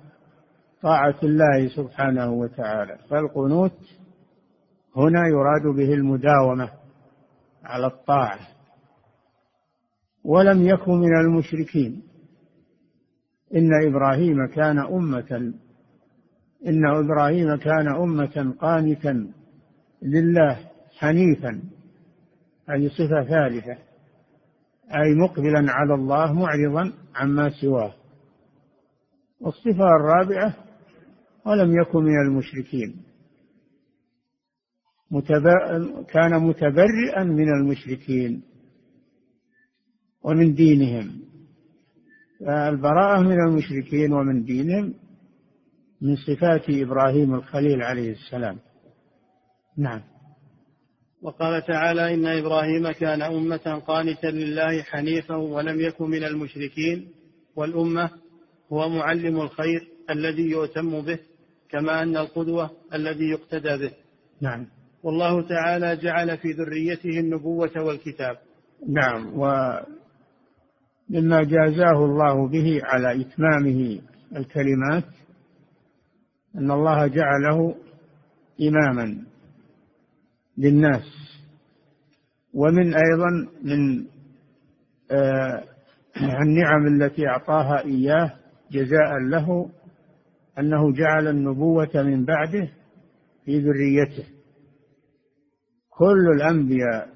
طاعة 0.81 1.15
الله 1.23 1.67
سبحانه 1.75 2.31
وتعالى. 2.31 2.97
فالقنوت 3.09 3.79
هنا 4.95 5.27
يراد 5.27 5.75
به 5.77 5.93
المداومة 5.93 6.69
على 7.63 7.87
الطاعة. 7.87 8.39
ولم 10.23 10.67
يكن 10.67 10.91
من 10.91 11.17
المشركين. 11.19 12.03
إن 13.55 13.69
إبراهيم 13.87 14.47
كان 14.47 14.79
أمة 14.79 15.53
إن 16.67 16.85
إبراهيم 16.85 17.55
كان 17.55 17.87
أمة 17.87 18.55
قانتا 18.61 19.27
لله 20.01 20.59
حنيفا. 20.97 21.78
هذه 22.69 22.87
صفة 22.87 23.23
ثالثة 23.23 23.77
أي 24.95 25.15
مقبلا 25.15 25.71
على 25.71 25.93
الله 25.93 26.33
معرضا 26.33 26.93
عما 27.15 27.49
سواه. 27.61 27.93
والصفة 29.41 29.87
الرابعة 29.95 30.55
ولم 31.45 31.81
يكن 31.81 32.03
من 32.03 32.19
المشركين. 32.27 33.03
كان 36.07 36.43
متبرئا 36.43 37.23
من 37.23 37.49
المشركين 37.53 38.41
ومن 40.23 40.53
دينهم. 40.53 41.21
فالبراءة 42.39 43.21
من 43.21 43.39
المشركين 43.47 44.13
ومن 44.13 44.43
دينهم 44.43 44.93
من 46.01 46.15
صفات 46.15 46.69
إبراهيم 46.69 47.35
الخليل 47.35 47.81
عليه 47.81 48.11
السلام. 48.11 48.57
نعم. 49.77 50.01
وقال 51.21 51.65
تعالى 51.65 52.13
إن 52.13 52.25
إبراهيم 52.25 52.91
كان 52.91 53.21
أمة 53.21 53.81
قانتا 53.87 54.27
لله 54.27 54.81
حنيفا 54.81 55.35
ولم 55.35 55.79
يكن 55.81 56.09
من 56.09 56.23
المشركين 56.23 57.07
والأمة 57.55 58.09
هو 58.73 58.89
معلم 58.89 59.41
الخير 59.41 59.87
الذي 60.09 60.49
يؤتم 60.49 61.01
به 61.01 61.19
كما 61.69 62.03
أن 62.03 62.17
القدوة 62.17 62.69
الذي 62.93 63.29
يقتدى 63.29 63.77
به. 63.77 63.91
نعم. 64.41 64.67
والله 65.03 65.47
تعالى 65.47 65.95
جعل 65.95 66.37
في 66.37 66.51
ذريته 66.51 67.19
النبوة 67.19 67.71
والكتاب. 67.77 68.37
نعم 68.87 69.39
ومما 69.39 69.83
جازاه 71.43 72.05
الله 72.05 72.47
به 72.47 72.81
على 72.83 73.21
إتمامه 73.21 74.01
الكلمات 74.35 75.03
أن 76.55 76.71
الله 76.71 77.07
جعله 77.07 77.75
إماما. 78.61 79.28
للناس. 80.59 81.03
ومن 82.53 82.93
أيضا 82.93 83.47
من 83.63 84.05
آه 85.11 85.63
النعم 86.43 86.87
التي 86.87 87.27
أعطاها 87.27 87.85
إياه 87.85 88.33
جزاء 88.71 89.17
له 89.29 89.69
أنه 90.59 90.93
جعل 90.93 91.27
النبوة 91.27 91.89
من 91.95 92.25
بعده 92.25 92.69
في 93.45 93.59
ذريته. 93.59 94.23
كل 95.89 96.27
الأنبياء 96.35 97.09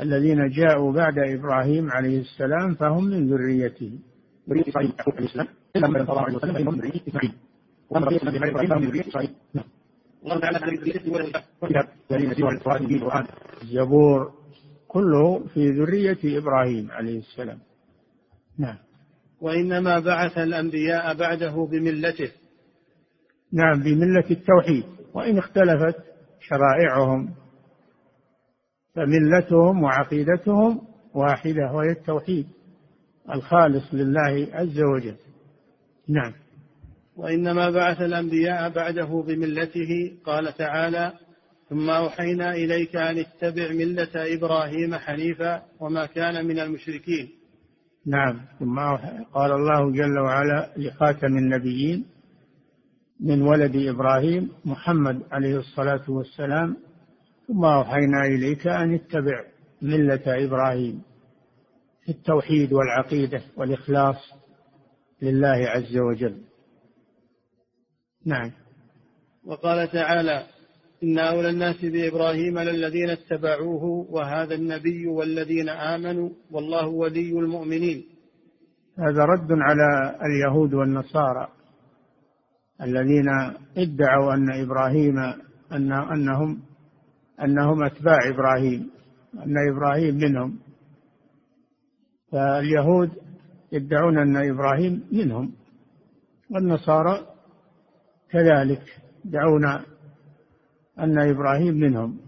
الذين 0.00 0.48
جاءوا 0.48 0.92
بعد 0.92 1.18
إبراهيم 1.18 1.90
عليه 1.90 2.20
السلام 2.20 2.74
فهم 2.74 3.04
من 3.04 3.30
ذريته. 3.30 3.98
ذرية 4.48 4.68
إسرائيل. 4.68 4.92
عليه 5.16 5.26
السلام 5.26 5.48
إلا 5.76 5.88
من 5.88 6.06
صلى 6.06 6.12
الله 6.12 6.22
عليه 6.22 6.36
وسلم 6.36 6.66
من 6.66 6.78
ذرية 6.80 7.00
إسرائيل 7.08 7.32
وأما 7.90 8.06
بقية 8.06 8.30
من 8.30 8.48
إبراهيم 8.48 8.68
فهم 8.68 8.82
من 8.82 8.88
ذرية 8.88 9.08
إسرائيل 9.08 9.30
الله 10.22 10.40
تعالى 10.40 10.58
الزبور 13.62 14.32
كله 14.88 15.46
في 15.54 15.68
ذرية 15.68 16.38
إبراهيم 16.38 16.90
عليه 16.90 17.18
السلام. 17.18 17.58
نعم. 18.58 18.78
وإنما 19.40 19.98
بعث 19.98 20.38
الأنبياء 20.38 21.14
بعده 21.14 21.68
بملته. 21.70 22.32
نعم 23.52 23.82
بملة 23.82 24.30
التوحيد. 24.30 24.84
وإن 25.14 25.38
اختلفت 25.38 25.96
شرائعهم 26.40 27.34
فملتهم 28.94 29.82
وعقيدتهم 29.82 30.80
واحدة 31.14 31.72
وهي 31.72 31.90
التوحيد 31.90 32.46
الخالص 33.34 33.94
لله 33.94 34.48
عز 34.52 34.80
وجل. 34.80 35.16
نعم. 36.08 36.32
وإنما 37.16 37.70
بعث 37.70 38.00
الأنبياء 38.00 38.68
بعده 38.68 39.24
بملته 39.26 40.16
قال 40.24 40.56
تعالى 40.56 41.12
ثم 41.68 41.90
أوحينا 41.90 42.54
إليك 42.54 42.96
أن 42.96 43.18
اتبع 43.18 43.72
ملة 43.72 44.10
إبراهيم 44.14 44.94
حنيفا 44.94 45.62
وما 45.80 46.06
كان 46.06 46.46
من 46.46 46.58
المشركين. 46.60 47.28
نعم. 48.06 48.40
ثم 48.58 48.78
قال 49.34 49.52
الله 49.52 49.92
جل 49.92 50.18
وعلا 50.18 50.72
لخاتم 50.76 51.36
النبيين 51.36 52.04
من 53.20 53.42
ولد 53.42 53.76
إبراهيم 53.76 54.50
محمد 54.64 55.22
عليه 55.32 55.58
الصلاة 55.58 56.10
والسلام 56.10 56.76
ثم 57.48 57.64
أوحينا 57.64 58.24
إليك 58.26 58.66
أن 58.66 58.94
اتبع 58.94 59.44
ملة 59.82 60.22
إبراهيم 60.26 61.02
في 62.04 62.12
التوحيد 62.12 62.72
والعقيدة 62.72 63.42
والإخلاص 63.56 64.16
لله 65.22 65.68
عز 65.68 65.96
وجل. 65.96 66.51
نعم. 68.26 68.50
وقال 69.44 69.90
تعالى 69.90 70.46
إن 71.02 71.18
أولى 71.18 71.50
الناس 71.50 71.84
بإبراهيم 71.84 72.58
للذين 72.58 73.10
اتبعوه 73.10 74.06
وهذا 74.10 74.54
النبي 74.54 75.06
والذين 75.06 75.68
آمنوا 75.68 76.30
والله 76.50 76.86
ولي 76.86 77.30
المؤمنين. 77.30 78.04
هذا 78.98 79.24
رد 79.24 79.48
على 79.50 80.16
اليهود 80.26 80.74
والنصارى 80.74 81.48
الذين 82.82 83.28
ادعوا 83.76 84.34
أن 84.34 84.62
إبراهيم 84.62 85.18
أن 85.72 85.92
أنهم 85.92 86.62
أنهم 87.44 87.84
أتباع 87.84 88.18
إبراهيم 88.34 88.90
أن 89.34 89.54
إبراهيم 89.72 90.14
منهم. 90.14 90.58
فاليهود 92.32 93.10
يدعون 93.72 94.18
أن 94.18 94.50
إبراهيم 94.50 95.04
منهم 95.12 95.52
والنصارى 96.50 97.31
كذلك 98.32 98.82
يدعون 99.24 99.64
أن 100.98 101.18
إبراهيم 101.18 101.74
منهم. 101.74 102.18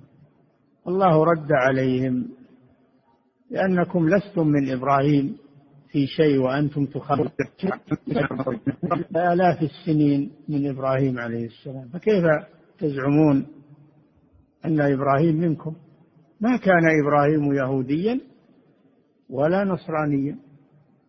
الله 0.88 1.24
رد 1.24 1.52
عليهم 1.52 2.28
لأنكم 3.50 4.08
لستم 4.08 4.46
من 4.46 4.70
إبراهيم 4.70 5.36
في 5.88 6.06
شيء 6.06 6.38
وأنتم 6.38 6.86
تخافون 6.86 7.28
آلاف 9.16 9.62
السنين 9.62 10.30
من 10.48 10.70
إبراهيم 10.70 11.18
عليه 11.18 11.46
السلام. 11.46 11.88
فكيف 11.88 12.24
تزعمون 12.78 13.46
أن 14.64 14.80
إبراهيم 14.80 15.36
منكم؟ 15.36 15.74
ما 16.40 16.56
كان 16.56 16.84
إبراهيم 17.04 17.52
يهوديا 17.54 18.20
ولا 19.30 19.64
نصرانيا 19.64 20.38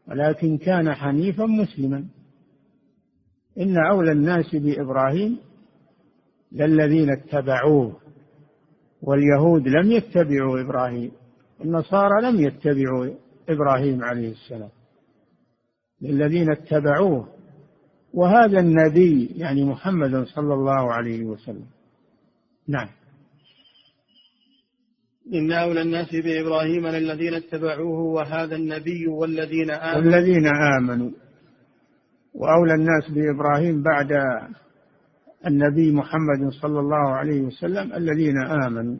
ولكن 0.08 0.58
كان 0.58 0.94
حنيفا 0.94 1.46
مسلما. 1.46 2.06
إن 3.60 3.78
أولى 3.92 4.12
الناس 4.12 4.56
بإبراهيم 4.56 5.40
للذين 6.52 7.10
اتبعوه 7.10 8.00
واليهود 9.02 9.68
لم 9.68 9.92
يتبعوا 9.92 10.62
إبراهيم 10.62 11.12
النصارى 11.62 12.22
لم 12.22 12.42
يتبعوا 12.42 13.10
إبراهيم 13.50 14.04
عليه 14.04 14.32
السلام 14.32 14.70
للذين 16.02 16.52
اتبعوه. 16.52 17.28
وهذا 18.14 18.60
النبي 18.60 19.26
يعني 19.36 19.66
محمد 19.66 20.24
صلى 20.26 20.54
الله 20.54 20.94
عليه 20.94 21.24
وسلم. 21.24 21.66
نعم. 22.68 22.88
إن 25.34 25.52
أولى 25.52 25.82
الناس 25.82 26.12
بإبراهيم 26.12 26.88
للذين 26.88 27.34
اتبعوه 27.34 28.00
وهذا 28.00 28.56
النبي 28.56 29.08
والذين 29.08 29.72
آمنوا. 29.72 30.06
والذين 30.06 30.48
آمنوا. 30.48 31.12
وأولى 32.36 32.74
الناس 32.74 33.10
بإبراهيم 33.10 33.84
بعد 33.84 34.12
النبي 35.48 35.92
محمد 35.92 36.50
صلى 36.62 36.80
الله 36.80 37.10
عليه 37.10 37.42
وسلم 37.42 37.94
الذين 37.94 38.38
آمنوا. 38.66 38.98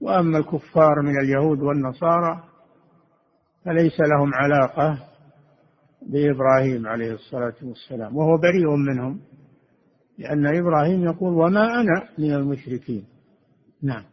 وأما 0.00 0.38
الكفار 0.38 1.02
من 1.02 1.20
اليهود 1.20 1.62
والنصارى 1.62 2.44
فليس 3.64 4.00
لهم 4.00 4.34
علاقة 4.34 4.98
بإبراهيم 6.02 6.86
عليه 6.86 7.12
الصلاة 7.12 7.54
والسلام 7.62 8.16
وهو 8.16 8.36
بريء 8.36 8.76
منهم 8.76 9.20
لأن 10.18 10.46
إبراهيم 10.56 11.04
يقول 11.04 11.34
وما 11.34 11.80
أنا 11.80 12.08
من 12.18 12.32
المشركين. 12.34 13.04
نعم. 13.82 14.04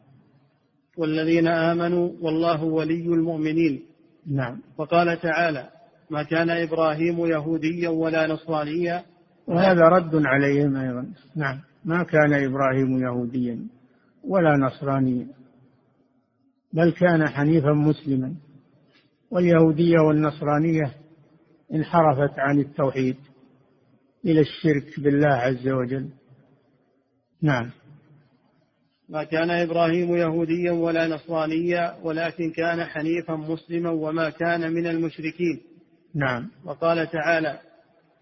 والذين 0.97 1.47
آمنوا 1.47 2.11
والله 2.21 2.63
ولي 2.63 3.05
المؤمنين. 3.05 3.81
نعم. 4.27 4.59
وقال 4.77 5.21
تعالى 5.21 5.69
ما 6.11 6.23
كان 6.23 6.49
إبراهيم 6.49 7.25
يهوديا 7.25 7.89
ولا 7.89 8.27
نصرانيا. 8.27 9.03
وهذا 9.47 9.81
رد 9.81 10.25
عليهم 10.25 10.75
أيضا. 10.75 11.13
نعم. 11.35 11.59
ما 11.85 12.03
كان 12.03 12.33
إبراهيم 12.33 12.99
يهوديا 12.99 13.67
ولا 14.23 14.57
نصرانيا 14.57 15.27
بل 16.73 16.91
كان 16.91 17.27
حنيفا 17.27 17.71
مسلما. 17.71 18.33
واليهودية 19.31 19.99
والنصرانية 20.07 20.93
انحرفت 21.73 22.39
عن 22.39 22.59
التوحيد 22.59 23.15
إلى 24.25 24.39
الشرك 24.39 24.99
بالله 24.99 25.27
عز 25.33 25.67
وجل. 25.67 26.09
نعم. 27.41 27.69
ما 29.09 29.23
كان 29.23 29.49
إبراهيم 29.49 30.15
يهوديا 30.15 30.71
ولا 30.71 31.07
نصرانيا 31.07 31.97
ولكن 32.03 32.51
كان 32.51 32.83
حنيفا 32.83 33.35
مسلما 33.35 33.89
وما 33.89 34.29
كان 34.29 34.73
من 34.73 34.87
المشركين. 34.87 35.70
نعم. 36.15 36.49
وقال 36.65 37.11
تعالى 37.11 37.59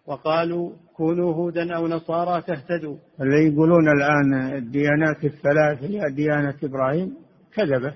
وقالوا 0.07 0.71
كونوا 0.95 1.33
هودا 1.33 1.75
أو 1.75 1.87
نصارى 1.87 2.41
تهتدوا 2.41 2.97
اللي 3.21 3.53
يقولون 3.53 3.89
الآن 3.89 4.33
الديانات 4.55 5.25
الثلاث 5.25 5.83
هي 5.83 6.11
ديانة 6.11 6.55
إبراهيم 6.63 7.17
كذبة. 7.53 7.93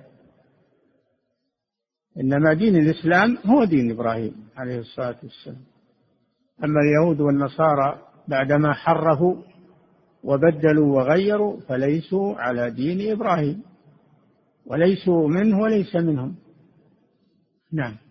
إنما 2.20 2.54
دين 2.54 2.76
الإسلام 2.76 3.38
هو 3.46 3.64
دين 3.64 3.92
إبراهيم 3.92 4.50
عليه 4.58 4.80
الصلاة 4.80 5.16
والسلام. 5.24 5.62
أما 6.64 6.80
اليهود 6.82 7.22
والنصارى 7.22 8.02
بعدما 8.28 8.74
حرفوا 8.74 9.36
وبدلوا 10.24 10.96
وغيروا 10.96 11.60
فليسوا 11.60 12.36
على 12.36 12.72
دين 12.72 13.12
إبراهيم. 13.12 13.64
وليسوا 14.66 15.28
منه 15.28 15.60
وليس 15.60 15.96
منهم. 15.96 16.36
نعم. 17.74 18.03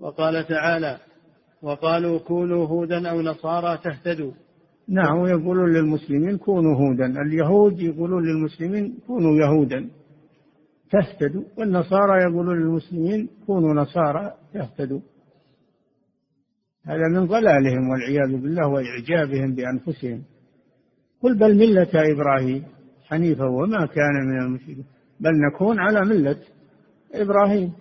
وقال 0.00 0.46
تعالى 0.46 0.98
وقالوا 1.62 2.18
كونوا 2.18 2.66
هودا 2.66 3.08
أو 3.10 3.22
نصارى 3.22 3.78
تهتدوا. 3.84 4.32
نعم 4.88 5.18
ويقولون 5.18 5.72
للمسلمين 5.72 6.36
كونوا 6.36 6.76
هودا. 6.76 7.06
اليهود 7.06 7.80
يقولون 7.80 8.22
للمسلمين 8.24 8.98
كونوا 9.06 9.36
يهودا 9.36 9.90
تهتدوا 10.90 11.42
والنصارى 11.58 12.22
يقولون 12.22 12.58
للمسلمين 12.62 13.28
كونوا 13.46 13.74
نصارى 13.74 14.34
تهتدوا. 14.54 15.00
هذا 16.86 17.08
من 17.08 17.26
ضلالهم 17.26 17.88
والعياذ 17.90 18.42
بالله 18.42 18.68
وإعجابهم 18.68 19.54
بأنفسهم. 19.54 20.22
قل 21.22 21.38
بل 21.38 21.54
ملة 21.58 21.90
إبراهيم 21.94 22.64
حنيفا 23.08 23.44
وما 23.44 23.86
كان 23.86 24.14
من 24.26 24.42
المشركين. 24.42 24.84
بل 25.20 25.30
نكون 25.46 25.78
على 25.78 26.00
ملة 26.00 26.36
إبراهيم. 27.14 27.72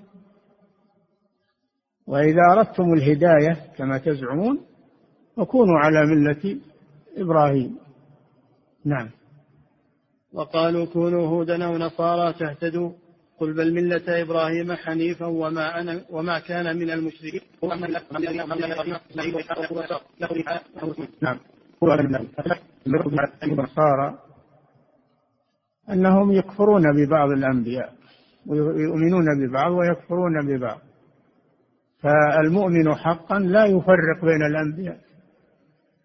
وإذا 2.09 2.41
أردتم 2.51 2.93
الهداية 2.93 3.57
كما 3.77 3.97
تزعمون 3.97 4.59
فكونوا 5.37 5.79
على 5.79 6.05
ملة 6.05 6.57
إبراهيم. 7.17 7.77
نعم. 8.85 9.09
وقالوا 10.33 10.85
كونوا 10.85 11.27
هودا 11.27 11.65
أو 11.65 11.77
نصارى 11.77 12.33
تهتدوا. 12.33 12.91
قل 13.39 13.53
بل 13.53 13.73
ملة 13.73 14.21
إبراهيم 14.21 14.73
حنيفا 14.73 15.25
وما 15.25 15.81
أنا 15.81 16.01
وما 16.09 16.39
كان 16.39 16.77
من 16.77 16.91
المشركين. 16.91 17.41
نعم. 21.21 21.37
النصارى 23.43 24.17
أنهم 25.89 26.31
يكفرون 26.31 26.83
ببعض 26.95 27.29
الأنبياء 27.29 27.93
ويؤمنون 28.47 29.25
ببعض 29.39 29.71
ويكفرون 29.71 30.47
ببعض. 30.47 30.88
فالمؤمن 32.01 32.95
حقا 32.95 33.39
لا 33.39 33.65
يفرق 33.65 34.25
بين 34.25 34.43
الأنبياء. 34.45 34.97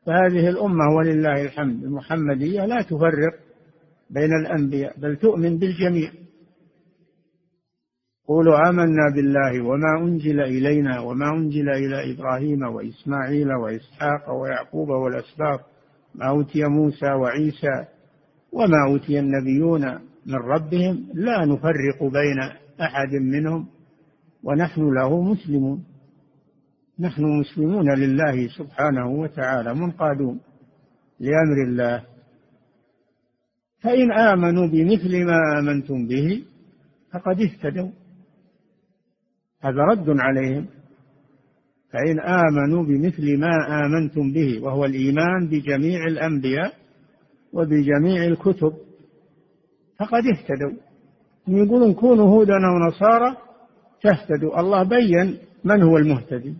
فهذه 0.06 0.48
الأمة 0.48 0.94
ولله 0.96 1.42
الحمد 1.42 1.84
المحمدية 1.84 2.66
لا 2.66 2.82
تفرق 2.82 3.34
بين 4.10 4.32
الأنبياء 4.32 5.00
بل 5.00 5.16
تؤمن 5.16 5.58
بالجميع. 5.58 6.10
قولوا 8.28 8.68
آمنا 8.68 9.10
بالله 9.14 9.64
وما 9.64 9.98
أنزل 10.00 10.40
إلينا 10.40 11.00
وما 11.00 11.30
أنزل 11.30 11.68
إلى 11.68 12.12
إبراهيم 12.12 12.62
وإسماعيل 12.62 13.52
وإسحاق 13.52 14.30
ويعقوب 14.30 14.88
والأسباط 14.88 15.60
ما 16.14 16.28
أوتي 16.28 16.64
موسى 16.64 17.06
وعيسى 17.06 17.84
وما 18.52 18.84
أوتي 18.88 19.18
النبيون 19.18 19.94
من 20.26 20.34
ربهم 20.34 21.08
لا 21.14 21.44
نفرق 21.44 22.02
بين 22.02 22.38
أحد 22.80 23.14
منهم. 23.14 23.66
ونحن 24.44 24.94
له 24.94 25.22
مسلمون. 25.22 25.84
نحن 27.00 27.24
مسلمون 27.40 27.98
لله 27.98 28.48
سبحانه 28.48 29.06
وتعالى 29.06 29.74
منقادون 29.74 30.40
لأمر 31.20 31.58
الله. 31.68 32.02
فإن 33.82 34.12
آمنوا 34.12 34.66
بمثل 34.66 35.24
ما 35.24 35.58
آمنتم 35.58 36.06
به 36.06 36.44
فقد 37.12 37.40
اهتدوا. 37.40 37.90
هذا 39.60 39.82
رد 39.82 40.08
عليهم. 40.08 40.66
فإن 41.92 42.20
آمنوا 42.20 42.84
بمثل 42.84 43.38
ما 43.40 43.84
آمنتم 43.84 44.32
به 44.32 44.62
وهو 44.62 44.84
الإيمان 44.84 45.48
بجميع 45.48 46.06
الأنبياء 46.06 46.72
وبجميع 47.52 48.24
الكتب 48.24 48.72
فقد 49.98 50.22
اهتدوا. 50.34 50.78
يقولون 51.48 51.94
كونوا 51.94 52.28
هودا 52.28 52.54
أو 52.54 52.88
نصارى 52.88 53.36
تهتدوا 54.04 54.60
الله 54.60 54.82
بين 54.82 55.38
من 55.64 55.82
هو 55.82 55.96
المهتدي. 55.96 56.54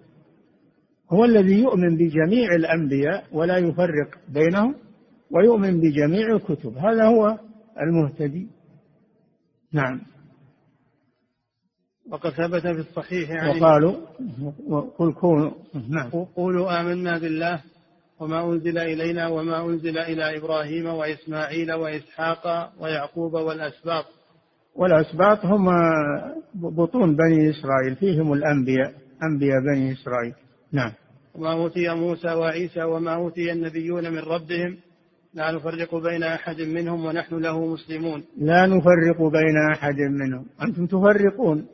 هو 1.13 1.25
الذي 1.25 1.63
يؤمن 1.63 1.97
بجميع 1.97 2.49
الأنبياء 2.55 3.25
ولا 3.33 3.57
يفرق 3.59 4.11
بينهم 4.29 4.75
ويؤمن 5.31 5.81
بجميع 5.81 6.37
الكتب. 6.37 6.79
هذا 6.79 7.05
هو 7.05 7.39
المهتدي. 7.81 8.47
نعم. 9.73 10.01
وقد 12.11 12.31
ثبت 12.31 12.63
في 12.63 12.81
الصحيح 12.81 13.31
يعني 13.31 13.61
وقالوا 13.61 13.95
قل 14.99 15.13
كونوا. 15.13 15.51
نعم. 15.89 16.11
قولوا 16.11 16.81
آمنا 16.81 17.19
بالله 17.19 17.63
وما 18.21 18.53
أنزل 18.53 18.79
إلينا 18.79 19.29
وما 19.29 19.67
أنزل 19.67 19.99
إلى 19.99 20.39
إبراهيم 20.39 20.87
وإسماعيل 20.87 21.73
وإسحاق 21.73 22.73
ويعقوب 22.81 23.33
والأسباط. 23.33 24.05
والأسباط 24.77 25.45
هم 25.45 25.67
بطون 26.55 27.17
بني 27.17 27.51
إسرائيل 27.51 27.97
فيهم 27.97 28.33
الأنبياء 28.33 28.93
أنبياء 29.23 29.61
بني 29.61 29.93
إسرائيل. 29.93 30.35
نعم. 30.73 30.93
وما 31.35 31.53
أوتي 31.53 31.95
موسى 31.95 32.29
وعيسى 32.29 32.83
وما 32.83 33.15
أوتي 33.15 33.53
النبيون 33.53 34.13
من 34.13 34.19
ربهم 34.19 34.77
لا 35.35 35.53
نفرق 35.53 35.95
بين 35.95 36.23
أحد 36.23 36.61
منهم 36.61 37.05
ونحن 37.05 37.35
له 37.35 37.67
مسلمون. 37.67 38.25
لا 38.39 38.67
نفرق 38.67 39.23
بين 39.23 39.57
أحد 39.73 40.01
منهم. 40.01 40.45
أنتم 40.63 40.87
تفرقون 40.87 41.67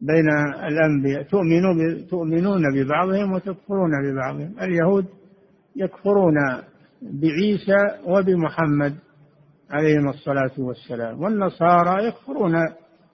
بين 0.00 0.28
الأنبياء. 0.68 1.22
تؤمنون 1.22 2.06
تؤمنون 2.10 2.62
ببعضهم 2.74 3.32
وتكفرون 3.32 3.90
ببعضهم. 4.04 4.54
اليهود 4.62 5.06
يكفرون 5.76 6.36
بعيسى 7.02 7.80
وبمحمد. 8.06 8.94
عليهم 9.70 10.08
الصلاة 10.08 10.52
والسلام. 10.58 11.22
والنصارى 11.22 12.08
يكفرون 12.08 12.52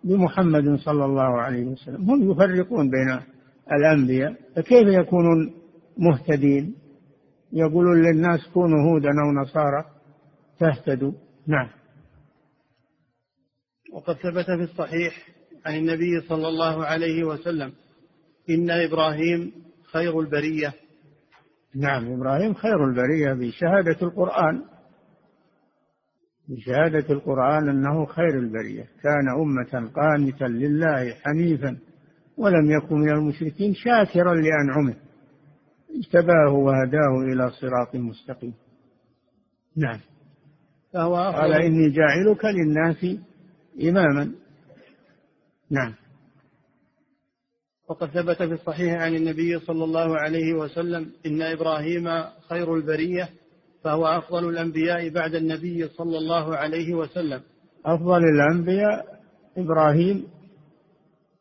بمحمد 0.05 0.79
صلى 0.79 1.05
الله 1.05 1.41
عليه 1.41 1.65
وسلم. 1.65 2.11
هم 2.11 2.31
يفرقون 2.31 2.91
بين 2.91 3.21
الأنبياء. 3.73 4.37
فكيف 4.57 4.89
يكونون 4.89 5.55
مهتدين؟ 5.99 6.75
يقولون 7.53 8.03
للناس 8.03 8.49
كونوا 8.55 8.83
هودا 8.83 9.09
أو 9.09 9.43
نصارى 9.43 9.85
تهتدوا 10.59 11.13
نعم. 11.47 11.69
وقد 13.93 14.15
ثبت 14.15 14.45
في 14.45 14.73
الصحيح 14.73 15.29
عن 15.67 15.75
النبي 15.75 16.21
صلى 16.29 16.49
الله 16.49 16.85
عليه 16.85 17.25
وسلم 17.25 17.73
إن 18.51 18.71
إبراهيم 18.71 19.53
خير 19.93 20.21
البرية. 20.21 20.73
نعم 21.77 22.13
إبراهيم 22.13 22.55
خير 22.55 22.85
البرية 22.85 23.33
بشهادة 23.33 23.97
القرآن. 24.03 24.63
بشهادة 26.49 27.15
القرآن 27.15 27.69
أنه 27.69 28.07
خير 28.07 28.39
البرية. 28.39 28.83
كان 28.83 29.29
أمة 29.43 29.91
قانتا 29.91 30.45
لله 30.45 31.15
حنيفا 31.15 31.77
ولم 32.37 32.71
يكن 32.71 32.97
من 32.97 33.11
المشركين 33.11 33.75
شاكرا 33.75 34.35
لأنعمه. 34.35 34.95
اجتباه 35.99 36.53
وهداه 36.53 37.33
إلى 37.33 37.51
صراط 37.51 37.95
مستقيم. 37.95 38.55
نعم. 39.77 40.01
فهو 40.93 41.17
قال 41.17 41.53
إني 41.53 41.91
جاعلك 41.91 42.45
للناس 42.45 43.07
إماما. 43.83 44.33
نعم. 45.71 45.95
وقد 47.89 48.09
ثبت 48.09 48.37
في 48.37 48.53
الصحيح 48.53 49.03
عن 49.03 49.15
النبي 49.15 49.59
صلى 49.59 49.85
الله 49.85 50.19
عليه 50.19 50.55
وسلم 50.55 51.13
إن 51.27 51.43
إبراهيم 51.43 52.25
خير 52.49 52.75
البرية. 52.75 53.29
فهو 53.85 54.07
أفضل 54.07 54.49
الأنبياء 54.49 55.09
بعد 55.09 55.35
النبي 55.35 55.89
صلى 55.89 56.19
الله 56.19 56.57
عليه 56.57 56.95
وسلم. 56.95 57.41
أفضل 57.87 58.23
الأنبياء 58.25 59.21
إبراهيم 59.59 60.27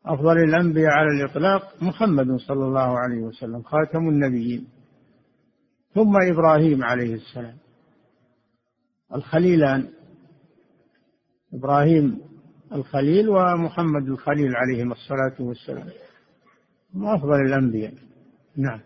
أفضل 0.06 0.36
الأنبياء 0.38 0.90
على 0.90 1.08
الإطلاق 1.08 1.82
محمد 1.82 2.36
صلى 2.36 2.64
الله 2.64 2.98
عليه 2.98 3.20
وسلم 3.22 3.62
خاتم 3.62 4.08
النبيين. 4.08 4.66
ثم 5.94 6.12
إبراهيم 6.32 6.84
عليه 6.84 7.14
السلام. 7.14 7.54
الخليلان 9.14 9.88
إبراهيم 11.54 12.20
الخليل 12.72 13.28
ومحمد 13.28 14.08
الخليل 14.08 14.56
عليهما 14.56 14.92
الصلاة 14.92 15.36
والسلام. 15.40 15.88
أفضل 16.96 17.40
الأنبياء. 17.46 17.94
نعم. 18.56 18.80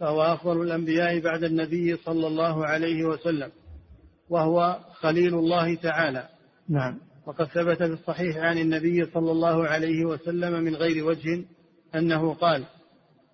فهو 0.00 0.22
أفضل 0.22 0.62
الأنبياء 0.62 1.20
بعد 1.20 1.44
النبي 1.44 1.96
صلى 1.96 2.26
الله 2.26 2.66
عليه 2.66 3.04
وسلم 3.04 3.50
وهو 4.30 4.78
خليل 4.92 5.34
الله 5.34 5.74
تعالى. 5.74 6.28
نعم. 6.68 6.98
وقد 7.26 7.44
ثبت 7.44 7.76
في 7.76 7.92
الصحيح 7.92 8.36
عن 8.36 8.58
النبي 8.58 9.06
صلى 9.06 9.30
الله 9.30 9.66
عليه 9.66 10.04
وسلم 10.04 10.64
من 10.64 10.74
غير 10.74 11.04
وجه 11.04 11.44
أنه 11.94 12.34
قال 12.34 12.64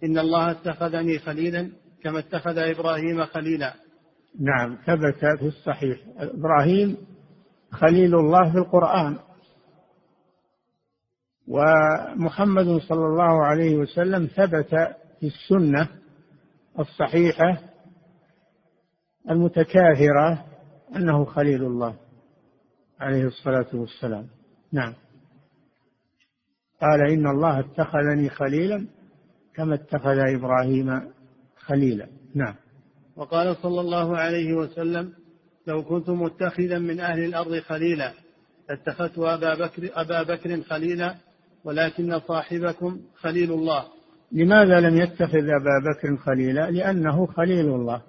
إن 0.04 0.18
الله 0.18 0.50
اتخذني 0.50 1.18
خليلا 1.18 1.70
كما 2.02 2.18
اتخذ 2.18 2.58
إبراهيم 2.58 3.24
خليلا. 3.24 3.74
نعم 4.40 4.78
ثبت 4.86 5.38
في 5.38 5.46
الصحيح. 5.46 5.98
إبراهيم 6.18 6.96
خليل 7.72 8.14
الله 8.14 8.52
في 8.52 8.58
القرآن. 8.58 9.18
ومحمد 11.48 12.66
صلى 12.66 13.06
الله 13.06 13.44
عليه 13.44 13.76
وسلم 13.76 14.26
ثبت 14.26 14.70
في 15.20 15.26
السنة 15.26 15.88
الصحيحة 16.78 17.58
المتكاثرة 19.30 20.44
أنه 20.96 21.24
خليل 21.24 21.64
الله 21.64 21.96
عليه 23.00 23.24
الصلاة 23.24 23.66
والسلام. 23.74 24.26
نعم. 24.72 24.94
قال 26.80 27.10
إن 27.10 27.26
الله 27.26 27.60
اتخذني 27.60 28.28
خليلا 28.28 28.86
كما 29.54 29.74
اتخذ 29.74 30.18
إبراهيم 30.18 31.12
خليلا. 31.56 32.08
نعم. 32.34 32.54
وقال 33.16 33.56
صلى 33.56 33.80
الله 33.80 34.16
عليه 34.16 34.54
وسلم 34.54 35.12
لو 35.66 35.82
كنت 35.82 36.10
متخذا 36.10 36.78
من 36.78 37.00
أهل 37.00 37.24
الأرض 37.24 37.58
خليلا 37.58 38.12
لاتخذت 38.68 39.18
أبا 39.18 39.54
بكر, 39.54 39.90
أبا 39.94 40.22
بكر 40.22 40.62
خليلا 40.62 41.14
ولكن 41.64 42.20
صاحبكم 42.20 43.00
خليل 43.16 43.52
الله. 43.52 43.95
لماذا 44.32 44.80
لم 44.80 44.96
يتخذ 44.96 45.44
أبا 45.44 45.78
بكر 45.84 46.16
خليلا؟ 46.16 46.70
لأنه 46.70 47.26
خليل 47.26 47.66
الله. 47.66 48.02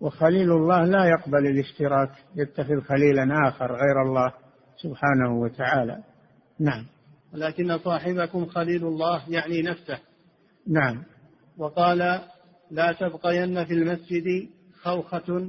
وخليل 0.00 0.52
الله 0.52 0.84
لا 0.84 1.04
يقبل 1.04 1.46
الاشتراك 1.46 2.10
يتخذ 2.36 2.80
خليلا 2.80 3.48
آخر 3.48 3.72
غير 3.72 4.02
الله 4.02 4.32
سبحانه 4.76 5.40
وتعالى. 5.40 5.98
نعم. 6.60 6.84
ولكن 7.34 7.78
صاحبكم 7.78 8.46
خليل 8.46 8.84
الله 8.86 9.22
يعني 9.28 9.62
نفسه. 9.62 9.98
نعم. 10.68 11.02
وقال 11.58 11.98
لا 12.70 12.92
تبقين 12.92 13.64
في 13.64 13.74
المسجد 13.74 14.48
خوخة 14.82 15.48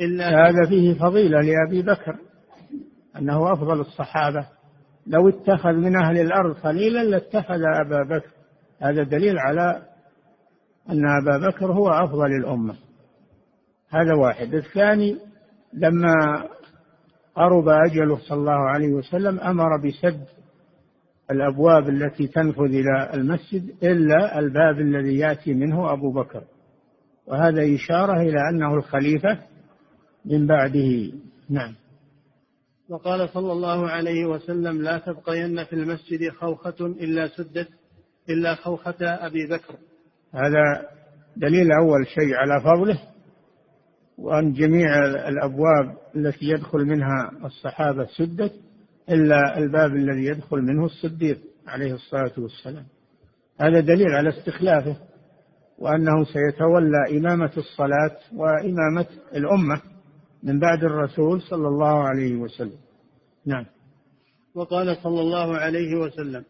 إلا 0.00 0.28
هذا 0.28 0.68
فيه 0.68 0.94
فضيلة 0.94 1.40
لأبي 1.40 1.82
بكر 1.82 2.18
أنه 3.16 3.52
أفضل 3.52 3.80
الصحابة. 3.80 4.46
لو 5.06 5.28
اتخذ 5.28 5.72
من 5.72 5.96
أهل 5.96 6.20
الأرض 6.20 6.56
خليلا 6.56 7.04
لاتخذ 7.04 7.60
أبا 7.84 8.02
بكر. 8.02 8.33
هذا 8.84 9.02
دليل 9.02 9.38
على 9.38 9.82
أن 10.90 11.02
أبا 11.22 11.48
بكر 11.48 11.72
هو 11.72 11.88
أفضل 11.88 12.26
الأمة. 12.26 12.74
هذا 13.90 14.14
واحد. 14.14 14.54
الثاني 14.54 15.16
لما 15.72 16.14
قرب 17.34 17.68
أجله 17.68 18.18
صلى 18.28 18.38
الله 18.38 18.68
عليه 18.68 18.92
وسلم 18.92 19.40
أمر 19.40 19.76
بسد 19.76 20.24
الأبواب 21.30 21.88
التي 21.88 22.26
تنفذ 22.26 22.64
إلى 22.64 23.10
المسجد 23.14 23.70
إلا 23.82 24.38
الباب 24.38 24.80
الذي 24.80 25.18
يأتي 25.18 25.54
منه 25.54 25.92
أبو 25.92 26.12
بكر. 26.12 26.42
وهذا 27.26 27.74
إشارة 27.74 28.20
إلى 28.20 28.38
أنه 28.50 28.74
الخليفة 28.74 29.38
من 30.24 30.46
بعده. 30.46 31.12
نعم. 31.50 31.74
وقال 32.88 33.28
صلى 33.28 33.52
الله 33.52 33.88
عليه 33.90 34.26
وسلم 34.26 34.82
لا 34.82 34.98
تبقين 34.98 35.64
في 35.64 35.72
المسجد 35.72 36.28
خوخة 36.30 36.86
إلا 36.86 37.28
سدت 37.28 37.68
إلا 38.30 38.54
خوخة 38.54 38.96
أبي 39.00 39.46
بكر. 39.46 39.74
هذا 40.34 40.88
دليل 41.36 41.72
أول 41.72 42.06
شيء 42.06 42.34
على 42.34 42.60
فضله 42.64 42.98
وأن 44.18 44.52
جميع 44.52 45.04
الأبواب 45.28 45.96
التي 46.16 46.46
يدخل 46.46 46.78
منها 46.78 47.30
الصحابة 47.44 48.06
سدت 48.16 48.52
إلا 49.10 49.58
الباب 49.58 49.90
الذي 49.96 50.24
يدخل 50.24 50.56
منه 50.56 50.84
الصديق 50.84 51.38
عليه 51.66 51.94
الصلاة 51.94 52.32
والسلام. 52.38 52.84
هذا 53.60 53.80
دليل 53.80 54.08
على 54.08 54.28
استخلافه 54.28 54.96
وأنه 55.78 56.24
سيتولى 56.24 57.18
إمامة 57.18 57.52
الصلاة 57.56 58.16
وإمامة 58.32 59.06
الأمة 59.34 59.80
من 60.42 60.60
بعد 60.60 60.84
الرسول 60.84 61.42
صلى 61.42 61.68
الله 61.68 62.08
عليه 62.08 62.36
وسلم. 62.36 62.78
نعم. 63.46 63.66
وقال 64.54 64.96
صلى 65.02 65.20
الله 65.20 65.56
عليه 65.56 65.94
وسلم 65.94 66.44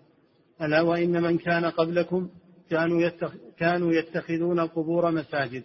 ألا 0.63 0.81
وإن 0.81 1.23
من 1.23 1.39
كان 1.39 1.65
قبلكم 1.65 2.29
كانوا, 2.71 3.03
يتخ... 3.03 3.33
كانوا 3.59 3.93
يتخذون 3.93 4.61
القبور 4.61 5.11
مساجد. 5.11 5.63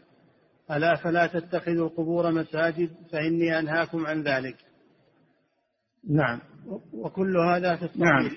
ألا 0.72 0.96
فلا 0.96 1.28
تتخذوا 1.28 1.88
القبور 1.88 2.32
مساجد 2.32 2.90
فإني 3.12 3.60
أنهاكم 3.60 4.06
عن 4.06 4.22
ذلك. 4.24 4.56
نعم. 6.10 6.40
وكل 6.94 7.38
هذا 7.38 7.76
في 7.76 7.84
الصحيح. 7.84 8.04
نعم. 8.04 8.32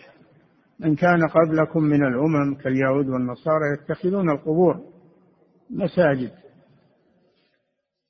من 0.80 0.94
كان 0.96 1.20
قبلكم 1.28 1.82
من 1.82 2.06
الأمم 2.06 2.54
كاليهود 2.54 3.08
والنصارى 3.08 3.64
يتخذون 3.74 4.30
القبور 4.30 4.80
مساجد. 5.70 6.30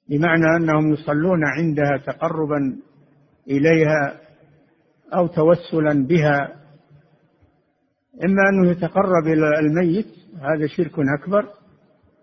بمعنى 0.08 0.44
أنهم 0.56 0.92
يصلون 0.92 1.40
عندها 1.44 1.96
تقربا 2.06 2.78
إليها 3.48 4.20
أو 5.14 5.26
توسلا 5.26 6.06
بها 6.06 6.61
إما 8.24 8.42
أنه 8.48 8.70
يتقرب 8.70 9.26
إلى 9.26 9.58
الميت 9.58 10.06
هذا 10.40 10.66
شرك 10.66 10.92
أكبر 11.20 11.48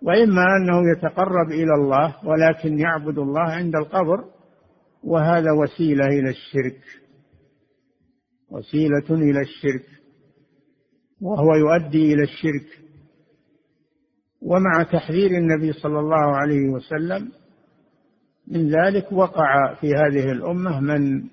وإما 0.02 0.46
أنه 0.58 0.92
يتقرب 0.98 1.52
إلى 1.52 1.74
الله 1.74 2.16
ولكن 2.26 2.80
يعبد 2.80 3.18
الله 3.18 3.42
عند 3.42 3.76
القبر 3.76 4.24
وهذا 5.04 5.52
وسيلة 5.52 6.06
إلى 6.06 6.30
الشرك. 6.30 6.82
وسيلة 8.50 9.10
إلى 9.10 9.42
الشرك 9.42 9.86
وهو 11.22 11.56
يؤدي 11.56 12.14
إلى 12.14 12.24
الشرك. 12.24 12.90
ومع 14.42 14.84
تحذير 14.84 15.32
النبي 15.32 15.74
صلى 15.74 16.00
الله 16.00 16.36
عليه 16.36 16.70
وسلم 16.70 17.32
من 18.48 18.70
ذلك 18.70 19.12
وقع 19.12 19.74
في 19.74 19.88
هذه 19.88 20.32
الأمة 20.32 20.80
من 20.80 21.24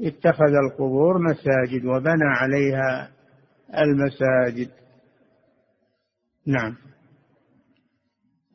اتخذ 0.00 0.52
القبور 0.64 1.18
مساجد 1.18 1.84
وبنى 1.84 2.24
عليها 2.24 3.10
المساجد. 3.78 4.70
نعم. 6.46 6.76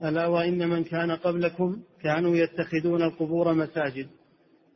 ألا 0.03 0.28
وإن 0.28 0.70
من 0.70 0.84
كان 0.84 1.11
قبلكم 1.11 1.82
كانوا 2.03 2.36
يتخذون 2.36 3.01
القبور 3.01 3.53
مساجد. 3.53 4.07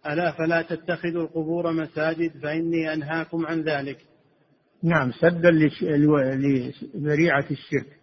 ألا 0.05 0.31
فلا 0.31 0.61
تتخذوا 0.61 1.23
القبور 1.23 1.71
مساجد 1.71 2.31
فإني 2.43 2.93
أنهاكم 2.93 3.45
عن 3.45 3.61
ذلك. 3.61 3.97
نعم 4.83 5.11
سدا 5.11 5.51
لذريعة 5.51 7.45
الشرك. 7.51 7.97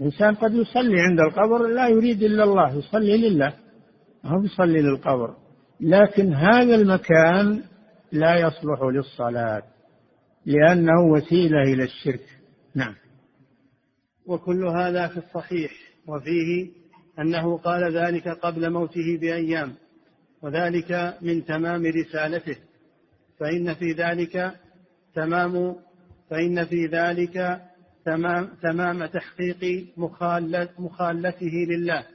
الإنسان 0.00 0.34
قد 0.34 0.54
يصلي 0.54 1.00
عند 1.00 1.20
القبر 1.20 1.66
لا 1.66 1.88
يريد 1.88 2.22
إلا 2.22 2.44
الله 2.44 2.74
يصلي 2.74 3.28
لله. 3.28 3.54
هو 4.24 4.44
يصلي 4.44 4.82
للقبر. 4.82 5.36
لكن 5.80 6.34
هذا 6.34 6.74
المكان 6.74 7.62
لا 8.12 8.34
يصلح 8.36 8.82
للصلاة. 8.82 9.62
لأنه 10.46 11.00
وسيلة 11.00 11.62
إلى 11.62 11.84
الشرك. 11.84 12.24
نعم. 12.74 12.94
وكل 14.26 14.66
هذا 14.66 15.08
في 15.08 15.16
الصحيح 15.16 15.72
وفيه 16.06 16.70
أنه 17.18 17.58
قال 17.58 17.96
ذلك 17.96 18.28
قبل 18.28 18.70
موته 18.70 19.18
بأيام 19.20 19.74
وذلك 20.42 21.18
من 21.22 21.44
تمام 21.44 21.82
رسالته. 21.86 22.56
فإن 23.38 23.74
في 23.74 23.92
ذلك 23.92 24.52
تمام 25.14 25.76
فإن 26.30 26.64
في 26.64 26.86
ذلك 26.86 27.62
تمام 28.04 28.48
تمام 28.62 29.06
تحقيق 29.06 29.86
مخالته 30.78 31.66
لله 31.68 32.06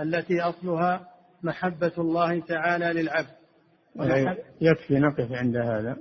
التي 0.00 0.40
أصلها 0.40 1.06
محبة 1.42 1.92
الله 1.98 2.40
تعالى 2.40 3.02
للعبد. 3.02 3.34
يكفي 4.60 4.94
نقف 4.94 5.32
عند 5.32 5.56
هذا. 5.56 5.96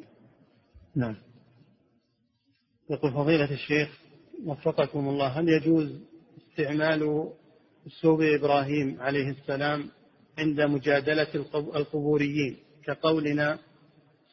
نعم. 0.96 1.16
يقول 2.90 3.12
فضيلة 3.12 3.52
الشيخ 3.52 3.90
وفقكم 4.46 5.10
الله 5.10 5.28
هل 5.28 5.50
يجوز 5.50 6.00
استعمال 6.52 7.30
أسلوب 7.88 8.22
إبراهيم 8.22 9.02
عليه 9.02 9.30
السلام 9.30 9.90
عند 10.38 10.62
مجادلة 10.62 11.28
القبوريين؟ 11.56 12.58
كقولنا 12.86 13.60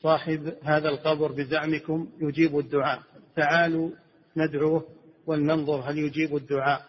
صاحب 0.02 0.54
هذا 0.62 0.88
القبر 0.88 1.32
بزعمكم 1.32 2.08
يجيب 2.20 2.58
الدعاء 2.58 3.02
تعالوا 3.36 3.90
ندعوه 4.36 4.84
ولننظر 5.26 5.80
هل 5.80 5.98
يجيب 5.98 6.36
الدعاء. 6.36 6.86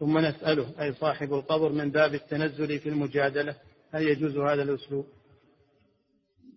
ثم 0.00 0.18
نسأله 0.18 0.66
أي 0.80 0.92
صاحب 0.92 1.34
القبر 1.34 1.72
من 1.72 1.90
باب 1.90 2.14
التنزل 2.14 2.78
في 2.78 2.88
المجادلة 2.88 3.56
هل 3.92 4.02
يجوز 4.02 4.36
هذا 4.36 4.62
الأسلوب؟ 4.62 5.06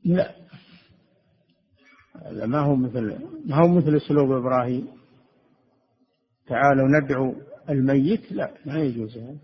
لا. 0.05 0.35
هذا 2.21 2.45
ما 2.45 2.59
هو 2.59 2.75
مثل 2.75 3.19
ما 3.45 3.55
هو 3.55 3.67
مثل 3.67 3.95
اسلوب 3.95 4.31
إبراهيم. 4.31 4.87
تعالوا 6.47 6.87
ندعو 6.87 7.35
الميت. 7.69 8.31
لا 8.31 8.51
ما 8.65 8.79
يجوز 8.79 9.17
هذا. 9.17 9.37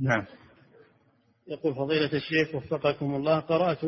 نعم. 0.00 0.24
يقول 1.48 1.74
فضيلة 1.74 2.10
الشيخ 2.12 2.54
وفقكم 2.54 3.14
الله 3.14 3.40
قرأت 3.40 3.84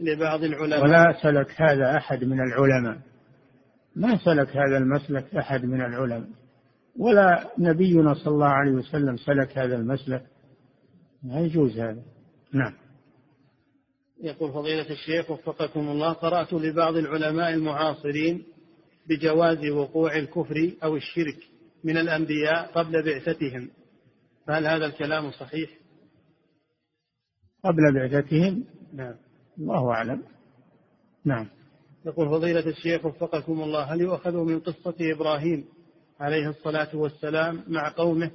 لبعض 0.00 0.42
العلماء. 0.44 0.82
ولا 0.82 1.18
سلك 1.22 1.62
هذا 1.62 1.96
أحد 1.96 2.24
من 2.24 2.40
العلماء. 2.40 2.98
ما 3.96 4.16
سلك 4.16 4.56
هذا 4.56 4.76
المسلك 4.78 5.34
أحد 5.34 5.64
من 5.64 5.80
العلماء. 5.80 6.28
ولا 6.98 7.50
نبينا 7.58 8.14
صلى 8.14 8.34
الله 8.34 8.48
عليه 8.48 8.72
وسلم 8.72 9.16
سلك 9.16 9.58
هذا 9.58 9.76
المسلك. 9.76 10.26
ما 11.22 11.40
يجوز 11.40 11.78
هذا. 11.78 12.02
نعم. 12.52 12.85
يقول 14.20 14.52
فضيلة 14.52 14.90
الشيخ 14.90 15.30
وفقكم 15.30 15.88
الله 15.88 16.12
قرأت 16.12 16.52
لبعض 16.52 16.96
العلماء 16.96 17.54
المعاصرين 17.54 18.44
بجواز 19.08 19.66
وقوع 19.66 20.16
الكفر 20.16 20.72
أو 20.82 20.96
الشرك 20.96 21.38
من 21.84 21.96
الأنبياء 21.96 22.72
قبل 22.74 23.02
بعثتهم. 23.02 23.70
فهل 24.46 24.66
هذا 24.66 24.86
الكلام 24.86 25.30
صحيح؟ 25.30 25.70
قبل 27.64 27.94
بعثتهم؟ 27.94 28.64
نعم. 28.92 29.14
الله 29.58 29.90
أعلم. 29.90 30.22
نعم. 31.24 31.48
يقول 32.06 32.28
فضيلة 32.28 32.66
الشيخ 32.66 33.04
وفقكم 33.04 33.62
الله 33.62 33.82
هل 33.82 34.00
يؤخذ 34.00 34.36
من 34.36 34.60
قصة 34.60 34.94
إبراهيم 35.00 35.64
عليه 36.20 36.48
الصلاة 36.48 36.96
والسلام 36.96 37.64
مع 37.68 37.88
قومه؟ 37.88 38.30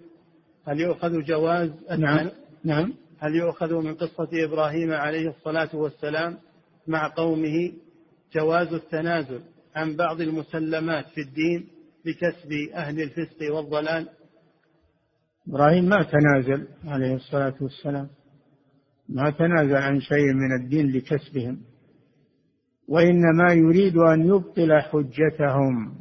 هل 0.67 0.79
يؤخذ 0.79 1.23
جواز 1.23 1.71
نعم. 1.97 2.29
نعم. 2.63 2.93
هل 3.21 3.35
يؤخذ 3.35 3.73
من 3.73 3.95
قصة 3.95 4.29
إبراهيم 4.33 4.91
عليه 4.91 5.29
الصلاة 5.29 5.69
والسلام 5.73 6.37
مع 6.87 7.07
قومه 7.07 7.71
جواز 8.35 8.73
التنازل 8.73 9.41
عن 9.75 9.95
بعض 9.95 10.21
المسلمات 10.21 11.05
في 11.05 11.21
الدين 11.21 11.67
لكسب 12.05 12.51
أهل 12.73 13.01
الفسق 13.01 13.55
والضلال؟ 13.55 14.09
إبراهيم 15.47 15.85
ما 15.85 16.03
تنازل 16.03 16.67
عليه 16.85 17.15
الصلاة 17.15 17.53
والسلام 17.61 18.07
ما 19.09 19.29
تنازل 19.29 19.75
عن 19.75 20.01
شيء 20.01 20.33
من 20.33 20.63
الدين 20.63 20.91
لكسبهم 20.91 21.61
وإنما 22.87 23.53
يريد 23.53 23.97
أن 23.97 24.27
يبطل 24.27 24.81
حجتهم. 24.81 25.95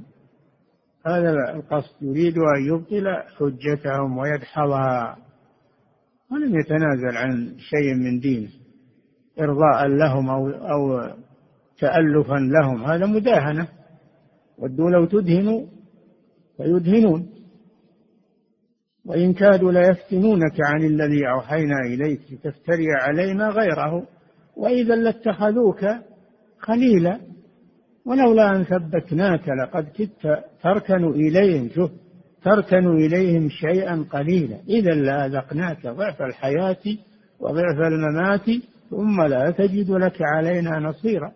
هذا 1.07 1.31
القصد 1.55 2.03
يريد 2.03 2.35
أن 2.39 2.67
يبطل 2.67 3.07
حجتهم 3.39 4.19
ويدحضها. 4.19 5.30
ولم 6.33 6.61
يتنازل 6.61 7.17
عن 7.17 7.55
شيء 7.59 7.95
من 7.95 8.21
دينه 8.21 8.51
إرضاء 9.41 9.87
لهم 9.87 10.31
أو 10.31 10.49
أو 10.49 11.11
تألفا 11.79 12.35
لهم 12.35 12.85
هذا 12.85 13.07
مداهنة. 13.07 13.69
ودوا 14.59 14.91
لو 14.91 15.05
تدهنوا 15.05 15.67
فيدهنون. 16.57 17.29
وإن 19.05 19.33
كادوا 19.33 19.73
ليفتنونك 19.73 20.57
عن 20.61 20.85
الذي 20.85 21.29
أوحينا 21.31 21.81
إليك 21.87 22.21
لتفتري 22.33 22.87
علينا 23.01 23.49
غيره 23.49 24.07
وإذا 24.57 24.97
لاتخذوك 24.97 25.87
خليلا. 26.59 27.21
ولولا 28.05 28.57
أن 28.57 28.65
ثبتناك 28.65 29.49
لقد 29.49 29.89
كدت 29.89 30.45
تركن 30.63 31.05
إليهم 31.05 31.69
شوف. 31.69 31.91
تركن 32.45 32.97
إليهم 32.97 33.49
شيئا 33.49 34.07
قليلا. 34.11 34.57
إذا 34.69 34.91
لأذقناك 34.91 35.87
ضعف 35.87 36.23
الحياة 36.23 36.97
وضعف 37.41 37.79
الممات 37.79 38.63
ثم 38.91 39.23
لا 39.23 39.51
تجد 39.51 39.91
لك 39.91 40.17
علينا 40.21 40.79
نصيرا. 40.79 41.33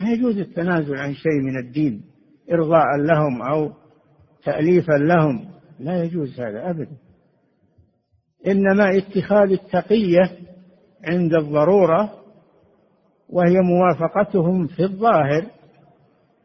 ما 0.00 0.10
يجوز 0.10 0.38
التنازل 0.38 0.96
عن 0.96 1.14
شيء 1.14 1.42
من 1.42 1.58
الدين 1.66 2.02
إرضاء 2.52 2.96
لهم 2.96 3.42
أو 3.42 3.72
تأليفا 4.44 4.92
لهم. 4.92 5.44
لا 5.80 6.02
يجوز 6.02 6.40
هذا 6.40 6.70
أبدا. 6.70 6.96
إنما 8.46 8.98
اتخاذ 8.98 9.50
التقية 9.50 10.30
عند 11.04 11.34
الضرورة 11.34 12.12
وهي 13.28 13.54
موافقتهم 13.60 14.66
في 14.66 14.82
الظاهر 14.82 15.46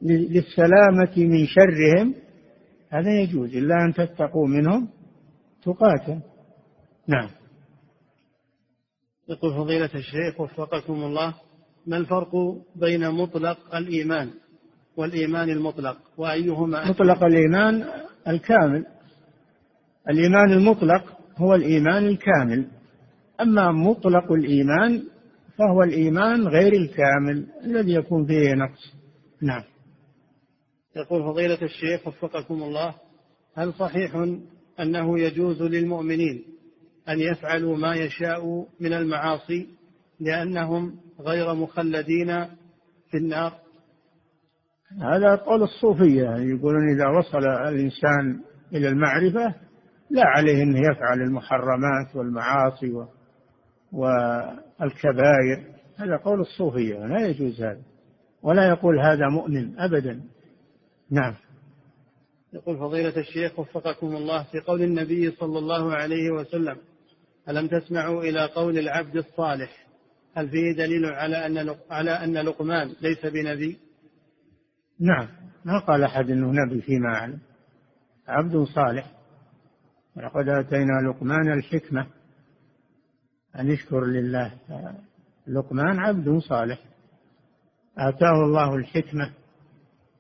للسلامة 0.02 1.14
من 1.18 1.46
شرهم 1.46 2.16
هذا 2.90 3.22
يجوز. 3.22 3.56
إلا 3.56 3.76
أن 3.86 3.94
تتقوا 3.94 4.48
منهم 4.48 4.90
تقاتل. 5.64 6.22
نعم. 7.08 7.30
يقول 9.30 9.54
فضيلة 9.54 9.90
الشيخ 9.96 10.40
وفقكم 10.42 10.94
الله 10.94 11.34
ما 11.88 11.98
الفرق 11.98 12.32
بين 12.76 13.10
مطلق 13.10 13.76
الإيمان 13.76 14.30
والإيمان 14.98 15.50
المطلق؟ 15.50 15.98
وأيهما 16.18 16.90
مطلق 16.90 17.24
الإيمان 17.24 17.86
الكامل. 18.28 18.86
الإيمان 20.10 20.52
المطلق 20.52 21.04
هو 21.38 21.56
الإيمان 21.56 22.06
الكامل. 22.08 22.68
أما 23.42 23.72
مطلق 23.72 24.32
الإيمان 24.32 25.04
فهو 25.58 25.84
الإيمان 25.84 26.48
غير 26.48 26.74
الكامل 26.74 27.48
الذي 27.66 27.94
يكون 27.94 28.26
فيه 28.26 28.54
نقص. 28.54 28.94
نعم. 29.42 29.64
يقول 30.96 31.24
فضيلة 31.24 31.62
الشيخ 31.62 32.08
وفقكم 32.08 32.64
الله 32.64 32.96
هل 33.56 33.74
صحيح 33.74 34.16
أنه 34.80 35.20
يجوز 35.20 35.62
للمؤمنين 35.62 36.44
أن 37.10 37.20
يفعلوا 37.20 37.78
ما 37.78 37.96
يشاء 37.96 38.66
من 38.80 38.94
المعاصي 38.94 39.68
لأنهم 40.20 40.96
غير 41.20 41.54
مخلدين 41.54 42.46
في 43.12 43.18
النار؟ 43.18 43.54
هذا 45.02 45.36
قول 45.36 45.64
الصوفية 45.64 46.30
يقولون 46.30 46.94
إذا 46.96 47.08
وصل 47.08 47.48
الإنسان 47.48 48.42
إلى 48.74 48.88
المعرفة 48.90 49.56
لا 50.10 50.24
عليه 50.26 50.64
أن 50.64 50.78
يفعل 50.78 51.22
المحرمات 51.22 52.16
والمعاصي 52.16 52.94
والكبائر. 53.92 55.64
هذا 55.98 56.18
قول 56.18 56.40
الصوفية 56.40 57.06
لا 57.06 57.28
يجوز 57.28 57.62
هذا. 57.62 57.82
ولا 58.44 58.70
يقول 58.70 59.00
هذا 59.00 59.28
مؤمن 59.30 59.80
أبدا. 59.80 60.22
نعم. 61.12 61.36
يقول 62.54 62.78
فضيلة 62.78 63.18
الشيخ 63.18 63.60
وفقكم 63.60 64.16
الله 64.16 64.44
في 64.44 64.60
قول 64.60 64.82
النبي 64.82 65.32
صلى 65.32 65.60
الله 65.60 65.94
عليه 65.94 66.32
وسلم 66.32 66.78
ألم 67.50 67.68
تسمعوا 67.68 68.24
إلى 68.24 68.46
قول 68.46 68.78
العبد 68.78 69.16
الصالح؟ 69.16 69.88
هل 70.36 70.50
فيه 70.50 70.76
دليل 70.78 71.06
على 71.06 71.46
أن 71.46 71.76
على 71.90 72.12
أن 72.12 72.38
لقمان 72.38 72.96
ليس 73.02 73.26
بنبي؟ 73.26 73.80
نعم. 75.00 75.28
ما 75.66 75.80
قال 75.80 76.04
أحد 76.04 76.30
أنه 76.30 76.52
نبي 76.52 76.82
فيما 76.82 77.16
أعلم. 77.16 77.40
عبد 78.28 78.64
صالح. 78.64 79.12
ولقد 80.18 80.50
آتينا 80.50 81.10
لقمان 81.10 81.54
الحكمة. 81.54 82.08
أن 83.60 83.72
يشكر 83.72 84.06
لله. 84.06 84.54
لقمان 85.48 86.00
عبد 86.00 86.38
صالح. 86.38 86.80
آتاه 87.98 88.46
الله 88.46 88.76
الحكمة 88.76 89.34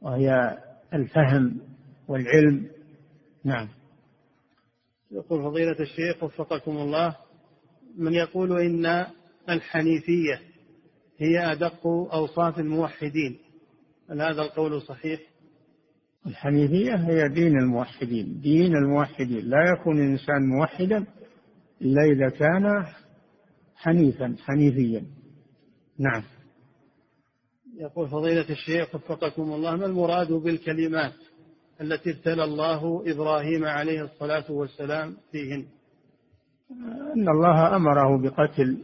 وهي 0.02 0.58
الفهم 0.94 1.60
والعلم. 2.08 2.70
نعم. 3.44 3.68
يقول 5.12 5.44
فضيلة 5.44 5.76
الشيخ 5.80 6.24
وفقكم 6.24 6.78
الله 6.78 7.16
من 7.98 8.14
يقول 8.14 8.62
إن 8.62 9.06
الحنيفية 9.50 10.42
هي 11.18 11.52
أدق 11.52 11.88
أوصاف 11.88 12.60
الموحدين 12.60 13.38
هل 14.10 14.22
هذا 14.22 14.42
القول 14.42 14.82
صحيح؟ 14.82 15.20
الحنيفية 16.28 16.96
هي 16.96 17.30
دين 17.30 17.58
الموحدين 17.58 18.42
دين 18.42 18.76
الموحدين. 18.76 19.46
لا 19.46 19.58
يكون 19.72 19.98
الإنسان 19.98 20.50
موحدا 20.50 21.06
إلا 21.82 22.02
إذا 22.04 22.30
كان 22.30 22.86
حنيفا 23.76 24.36
حنيفيا. 24.46 25.06
نعم. 26.00 26.24
يقول 27.80 28.10
فضيلة 28.10 28.50
الشيخ 28.50 28.96
وفقكم 28.96 29.42
الله 29.42 29.76
ما 29.76 29.86
المراد 29.86 30.32
بالكلمات 30.32 31.14
التي 31.82 32.12
ابتلى 32.12 32.44
الله 32.44 33.04
إبراهيم 33.12 33.66
عليه 33.66 34.04
الصلاة 34.04 34.52
والسلام 34.52 35.18
فيهن؟ 35.32 35.66
أن 37.16 37.30
الله 37.30 37.76
أمره 37.76 38.22
بقتل 38.22 38.78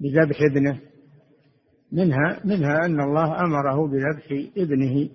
بذبح 0.00 0.36
ابنه. 0.50 0.80
منها 1.92 2.40
منها 2.44 2.86
أن 2.86 3.00
الله 3.00 3.40
أمره 3.40 3.86
بذبح 3.86 4.50
ابنه 4.56 5.08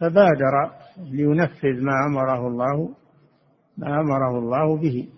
فبادر 0.00 0.72
لينفذ 0.98 1.82
ما 1.82 2.06
أمره 2.06 2.48
الله 2.48 2.94
ما 3.76 4.00
أمره 4.00 4.38
الله 4.38 4.76
به. 4.76 5.08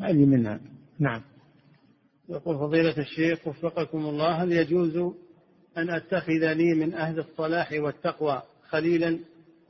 هذه 0.00 0.24
منها. 0.24 0.60
نعم. 0.98 1.22
يقول 2.28 2.58
فضيلة 2.58 2.98
الشيخ 2.98 3.48
وفقكم 3.48 3.98
الله 3.98 4.42
هل 4.42 4.52
يجوز 4.52 5.14
أن 5.78 5.90
أتخذ 5.90 6.52
لي 6.52 6.74
من 6.74 6.94
أهل 6.94 7.18
الصلاح 7.18 7.72
والتقوى 7.72 8.42
خليلا 8.68 9.18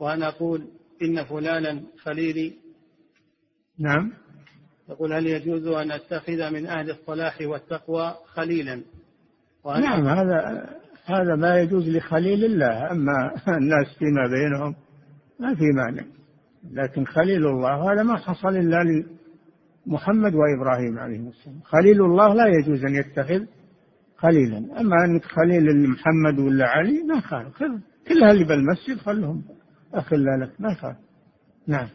وأن 0.00 0.22
أقول 0.22 0.66
إن 1.02 1.24
فلانا 1.24 1.82
خليلي. 2.02 2.52
نعم. 3.78 4.12
يقول 4.88 5.12
هل 5.12 5.26
يجوز 5.26 5.66
أن 5.66 5.90
أتخذ 5.90 6.50
من 6.50 6.66
أهل 6.66 6.90
الصلاح 6.90 7.38
والتقوى 7.40 8.14
خليلا؟ 8.26 8.82
نعم 9.66 10.06
هذا 10.06 10.66
هذا 11.04 11.36
ما 11.36 11.60
يجوز 11.60 11.88
لخليل 11.88 12.44
الله 12.44 12.90
أما 12.90 13.34
الناس 13.48 13.98
فيما 13.98 14.26
بينهم 14.26 14.74
ما 15.40 15.54
في 15.54 15.64
مانع. 15.74 16.04
لكن 16.72 17.04
خليل 17.04 17.46
الله 17.46 17.92
هذا 17.92 18.02
ما 18.02 18.16
حصل 18.16 18.48
إلا 18.48 19.04
لمحمد 19.86 20.34
وإبراهيم 20.34 20.98
عليهم 20.98 21.28
السلام. 21.28 21.60
خليل 21.64 22.02
الله 22.02 22.34
لا 22.34 22.44
يجوز 22.46 22.84
أن 22.84 22.94
يتخذ 22.94 23.55
خليلا. 24.16 24.58
أما 24.58 25.04
أنك 25.04 25.24
خليل 25.24 25.90
محمد 25.90 26.38
ولا 26.38 26.68
علي 26.68 27.02
ما 27.02 27.20
خالف. 27.20 27.58
كل 28.08 28.24
اللي 28.24 28.44
بالمسجد 28.44 28.98
خلهم. 28.98 29.44
أخلا 29.94 30.44
لك 30.44 30.60
ما 30.60 30.74
خالف. 30.74 30.96
نعم. 31.66 31.88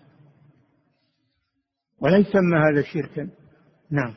ولا 2.00 2.18
يسمى 2.18 2.58
هذا 2.58 2.82
شركا. 2.82 3.30
نعم. 3.92 4.14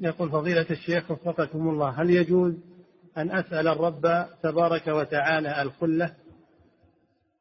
يقول 0.00 0.30
فضيلة 0.30 0.66
الشيخ 0.70 1.10
وفقكم 1.10 1.68
الله 1.68 2.02
هل 2.02 2.10
يجوز 2.10 2.54
أن 3.18 3.30
أسأل 3.30 3.68
الرب 3.68 4.26
تبارك 4.42 4.88
وتعالى 4.88 5.62
الخلة؟ 5.62 6.12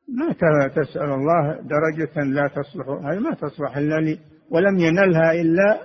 ما 0.07 0.34
تسأل 0.67 1.09
الله 1.09 1.61
درجة 1.61 2.23
لا 2.23 2.47
تصلح 2.47 2.88
هذه 2.88 3.19
ما 3.19 3.34
تصلح 3.34 3.77
إلا 3.77 3.95
لي 3.95 4.19
ولم 4.49 4.79
ينلها 4.79 5.32
إلا 5.32 5.79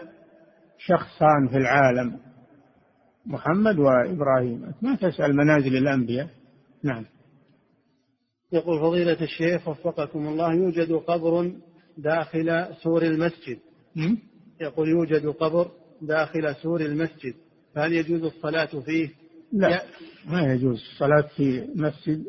شخصان 0.79 1.49
في 1.51 1.57
العالم. 1.57 2.26
محمد 3.27 3.79
وإبراهيم. 3.79 4.73
ما 4.83 4.95
تسأل 4.97 5.37
منازل 5.37 5.77
الأنبياء؟ 5.77 6.29
نعم. 6.83 7.05
يقول 8.53 8.81
فضيلة 8.81 9.23
الشيخ 9.23 9.69
وفقكم 9.69 10.29
الله 10.29 10.55
يوجد 10.55 10.93
قبر 10.93 11.53
داخل 11.99 12.67
سور 12.83 13.03
المسجد. 13.03 13.59
يقول 14.61 14.89
يوجد 14.89 15.27
قبر 15.27 15.71
داخل 16.03 16.55
سور 16.55 16.81
المسجد. 16.81 17.35
فهل 17.75 17.93
يجوز 17.93 18.23
الصلاة 18.23 18.81
فيه؟ 18.81 19.11
لا 19.53 19.83
ما 20.31 20.53
يجوز. 20.53 20.83
الصلاة 20.93 21.29
في 21.37 21.69
مسجد 21.75 22.25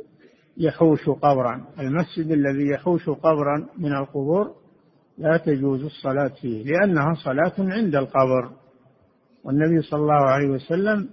يحوش 0.58 1.10
قبرا. 1.10 1.68
المسجد 1.80 2.32
الذي 2.32 2.70
يحوش 2.74 3.10
قبرا 3.10 3.68
من 3.78 3.94
القبور 3.94 4.56
لا 5.18 5.38
تجوز 5.38 5.84
الصلاة 5.84 6.28
فيه 6.42 6.64
لأنها 6.64 7.14
صلاة 7.24 7.54
عند 7.60 7.96
القبر. 7.96 8.52
والنبي 9.48 9.82
صلى 9.82 10.00
الله 10.00 10.26
عليه 10.26 10.48
وسلم 10.48 11.10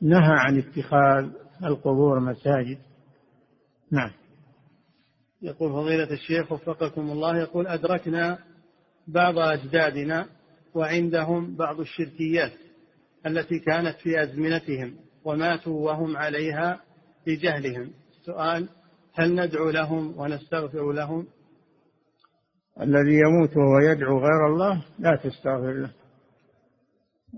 نهى 0.00 0.34
عن 0.38 0.58
اتخاذ 0.58 1.30
القبور 1.64 2.20
مساجد. 2.20 2.78
نعم. 3.90 4.10
يقول 5.42 5.72
فضيلة 5.72 6.12
الشيخ 6.12 6.52
وفقكم 6.52 7.10
الله 7.10 7.38
يقول 7.38 7.66
أدركنا 7.66 8.38
بعض 9.08 9.38
أجدادنا 9.38 10.26
وعندهم 10.74 11.56
بعض 11.56 11.80
الشركيات 11.80 12.52
التي 13.26 13.58
كانت 13.58 13.96
في 13.98 14.22
أزمنتهم 14.22 14.96
وماتوا 15.24 15.86
وهم 15.86 16.16
عليها 16.16 16.80
بجهلهم 17.26 17.90
السؤال 18.10 18.68
هل 19.14 19.34
ندعو 19.34 19.70
لهم 19.70 20.18
ونستغفر 20.18 20.92
لهم؟ 20.92 21.26
الذي 22.80 23.14
يموت 23.14 23.56
وهو 23.56 23.78
يدعو 23.78 24.18
غير 24.18 24.46
الله 24.46 24.84
لا 24.98 25.16
تستغفر 25.16 25.72
له. 25.72 26.03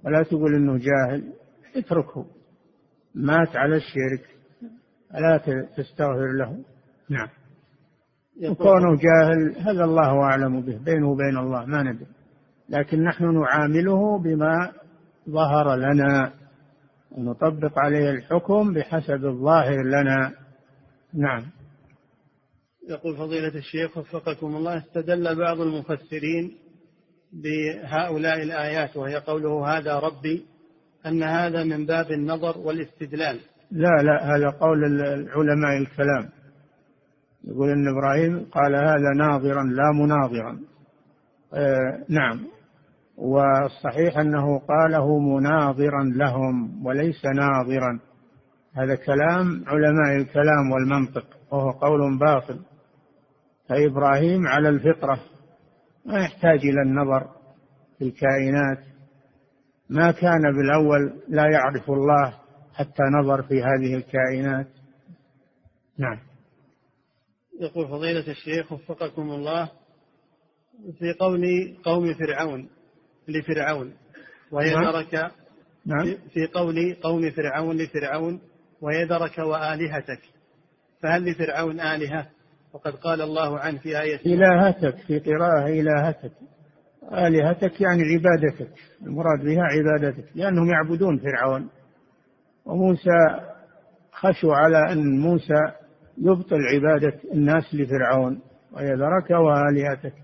ولا 0.04 0.22
تقول 0.22 0.54
إنه 0.54 0.78
جاهل 0.78 1.32
اتركه. 1.76 2.26
مات 3.14 3.56
على 3.56 3.76
الشرك 3.76 4.36
لا 5.14 5.38
تستغفر 5.76 6.32
له. 6.38 6.64
نعم. 7.10 7.28
وكونه 8.50 8.96
جاهل 8.96 9.58
هذا 9.58 9.84
الله 9.84 10.22
أعلم 10.22 10.60
به 10.60 10.78
بينه 10.84 11.10
وبين 11.10 11.38
الله 11.38 11.64
ما 11.64 11.82
ندري. 11.82 12.06
لكن 12.68 13.04
نحن 13.04 13.40
نعامله 13.40 14.18
بما 14.18 14.72
ظهر 15.30 15.76
لنا 15.76 16.32
ونطبق 17.10 17.78
عليه 17.78 18.10
الحكم 18.10 18.72
بحسب 18.74 19.24
الظاهر 19.24 19.82
لنا. 19.82 20.32
نعم. 21.14 21.42
يقول 22.88 23.16
فضيلة 23.16 23.54
الشيخ 23.54 23.98
وفقكم 23.98 24.56
الله 24.56 24.78
استدل 24.78 25.38
بعض 25.38 25.60
المفسرين 25.60 26.56
بهؤلاء 27.32 28.42
الآيات 28.42 28.96
وهي 28.96 29.16
قوله 29.16 29.78
هذا 29.78 29.98
ربي 29.98 30.46
أن 31.06 31.22
هذا 31.22 31.64
من 31.64 31.86
باب 31.86 32.10
النظر 32.10 32.58
والاستدلال. 32.58 33.40
لا 33.70 34.02
لا 34.02 34.36
هذا 34.36 34.50
قول 34.50 34.84
العلماء 34.84 35.78
الكلام. 35.78 36.28
يقول 37.44 37.70
إن 37.70 37.88
إبراهيم 37.88 38.46
قال 38.52 38.74
هذا 38.74 39.12
ناظرا 39.16 39.62
لا 39.64 39.92
مناظرا. 39.92 40.58
آه 41.54 42.04
نعم. 42.08 42.46
والصحيح 43.16 44.18
أنه 44.18 44.58
قاله 44.58 45.18
مناظرا 45.18 46.04
لهم 46.04 46.86
وليس 46.86 47.24
ناظرا. 47.24 48.00
هذا 48.74 48.94
كلام 48.94 49.64
علماء 49.66 50.16
الكلام 50.16 50.70
والمنطق 50.72 51.26
وهو 51.52 51.70
قول 51.70 52.18
باطل. 52.18 52.60
فإبراهيم 53.68 54.46
على 54.46 54.68
الفطرة. 54.68 55.20
ما 56.06 56.18
يحتاج 56.18 56.58
إلى 56.58 56.82
النظر 56.82 57.30
في 57.98 58.04
الكائنات. 58.04 58.78
ما 59.90 60.10
كان 60.10 60.42
بالأول 60.56 61.22
لا 61.28 61.50
يعرف 61.50 61.90
الله 61.90 62.38
حتى 62.74 63.02
نظر 63.20 63.42
في 63.42 63.62
هذه 63.62 63.94
الكائنات. 63.94 64.66
نعم. 65.98 66.18
يقول 67.60 67.88
فضيلة 67.88 68.30
الشيخ 68.30 68.72
وفقكم 68.72 69.22
الله 69.22 69.70
في 70.98 71.12
قول 71.12 71.76
قوم 71.84 72.14
فرعون 72.14 72.68
لفرعون 73.28 73.92
ويذرك 74.52 75.14
نعم. 75.14 75.30
نعم. 75.86 76.04
في 76.32 76.46
قول 76.46 76.96
قوم 77.02 77.30
فرعون 77.30 77.76
لفرعون 77.76 78.40
ويذرك 78.80 79.38
وآلهتك. 79.38 80.20
فهل 81.02 81.30
لفرعون 81.30 81.80
آلهة؟ 81.80 82.35
وقد 82.76 82.92
قال 82.92 83.20
الله 83.20 83.58
عنه 83.58 83.78
في 83.78 84.00
آية 84.00 84.20
إلهتك 84.26 84.96
في 84.96 85.18
قراءة 85.18 85.66
إلهتك. 85.68 86.32
آلهتك 87.12 87.80
يعني 87.80 88.02
عبادتك. 88.02 88.72
المراد 89.02 89.44
بها 89.44 89.62
عبادتك. 89.62 90.24
لأنهم 90.34 90.70
يعبدون 90.70 91.18
فرعون. 91.18 91.68
وموسى 92.64 93.40
خشوا 94.12 94.54
على 94.54 94.92
أن 94.92 95.18
موسى 95.18 95.72
يبطل 96.18 96.58
عبادة 96.74 97.20
الناس 97.32 97.74
لفرعون. 97.74 98.40
ويذرك 98.72 99.30
وآلهتك. 99.30 100.14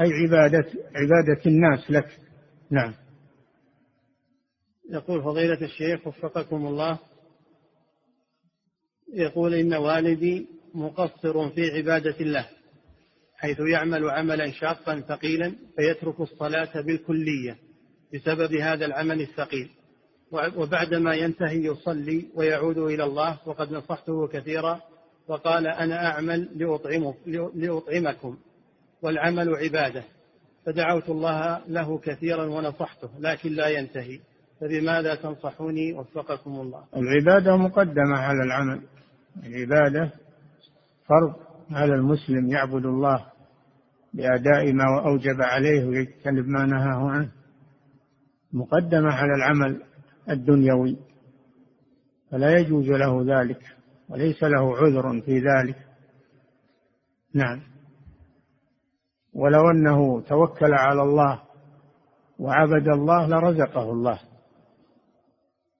أي 0.00 0.10
عبادة 0.12 0.66
عبادة 0.94 1.40
الناس 1.46 1.90
لك. 1.90 2.18
نعم. 2.70 2.94
يقول 4.90 5.22
فضيلة 5.22 5.58
الشيخ 5.62 6.06
وفقكم 6.06 6.66
الله 6.66 6.98
يقول 9.14 9.54
إن 9.54 9.74
والدي 9.74 10.59
مقصر 10.74 11.50
في 11.50 11.70
عبادة 11.70 12.16
الله 12.20 12.46
حيث 13.40 13.60
يعمل 13.60 14.10
عملا 14.10 14.50
شاقا 14.50 15.00
ثقيلا 15.00 15.52
فيترك 15.76 16.20
الصلاة 16.20 16.80
بالكلية 16.86 17.56
بسبب 18.14 18.54
هذا 18.54 18.86
العمل 18.86 19.20
الثقيل. 19.20 19.70
وبعدما 20.56 21.14
ينتهي 21.14 21.64
يصلي 21.64 22.26
ويعود 22.34 22.78
إلى 22.78 23.04
الله 23.04 23.38
وقد 23.46 23.72
نصحته 23.72 24.28
كثيرا 24.28 24.80
وقال 25.28 25.66
أنا 25.66 26.06
أعمل 26.06 26.48
لأطعمكم 27.54 28.36
والعمل 29.02 29.54
عبادة. 29.54 30.04
فدعوت 30.66 31.08
الله 31.08 31.60
له 31.68 31.98
كثيرا 31.98 32.44
ونصحته 32.44 33.10
لكن 33.18 33.52
لا 33.52 33.68
ينتهي. 33.68 34.20
فبماذا 34.60 35.14
تنصحوني؟ 35.14 35.92
وفقكم 35.92 36.60
الله. 36.60 36.84
العبادة 36.96 37.56
مقدمة 37.56 38.18
على 38.18 38.42
العمل. 38.42 38.82
العبادة 39.46 40.12
فرض 41.10 41.34
على 41.70 41.94
المسلم 41.94 42.48
يعبد 42.48 42.86
الله 42.86 43.26
بأداء 44.14 44.72
ما 44.72 45.06
أوجب 45.06 45.42
عليه 45.42 45.84
ويجتنب 45.84 46.46
ما 46.48 46.66
نهاه 46.66 47.10
عنه. 47.10 47.30
مقدمة 48.52 49.12
على 49.12 49.34
العمل 49.34 49.82
الدنيوي 50.30 50.96
فلا 52.30 52.58
يجوز 52.58 52.88
له 52.88 53.40
ذلك 53.40 53.62
وليس 54.08 54.42
له 54.42 54.76
عذر 54.76 55.20
في 55.20 55.38
ذلك. 55.38 55.76
نعم. 57.34 57.60
ولو 59.34 59.70
أنه 59.70 60.20
توكل 60.20 60.74
على 60.74 61.02
الله 61.02 61.42
وعبد 62.38 62.88
الله 62.88 63.26
لرزقه 63.26 63.92
الله. 63.92 64.20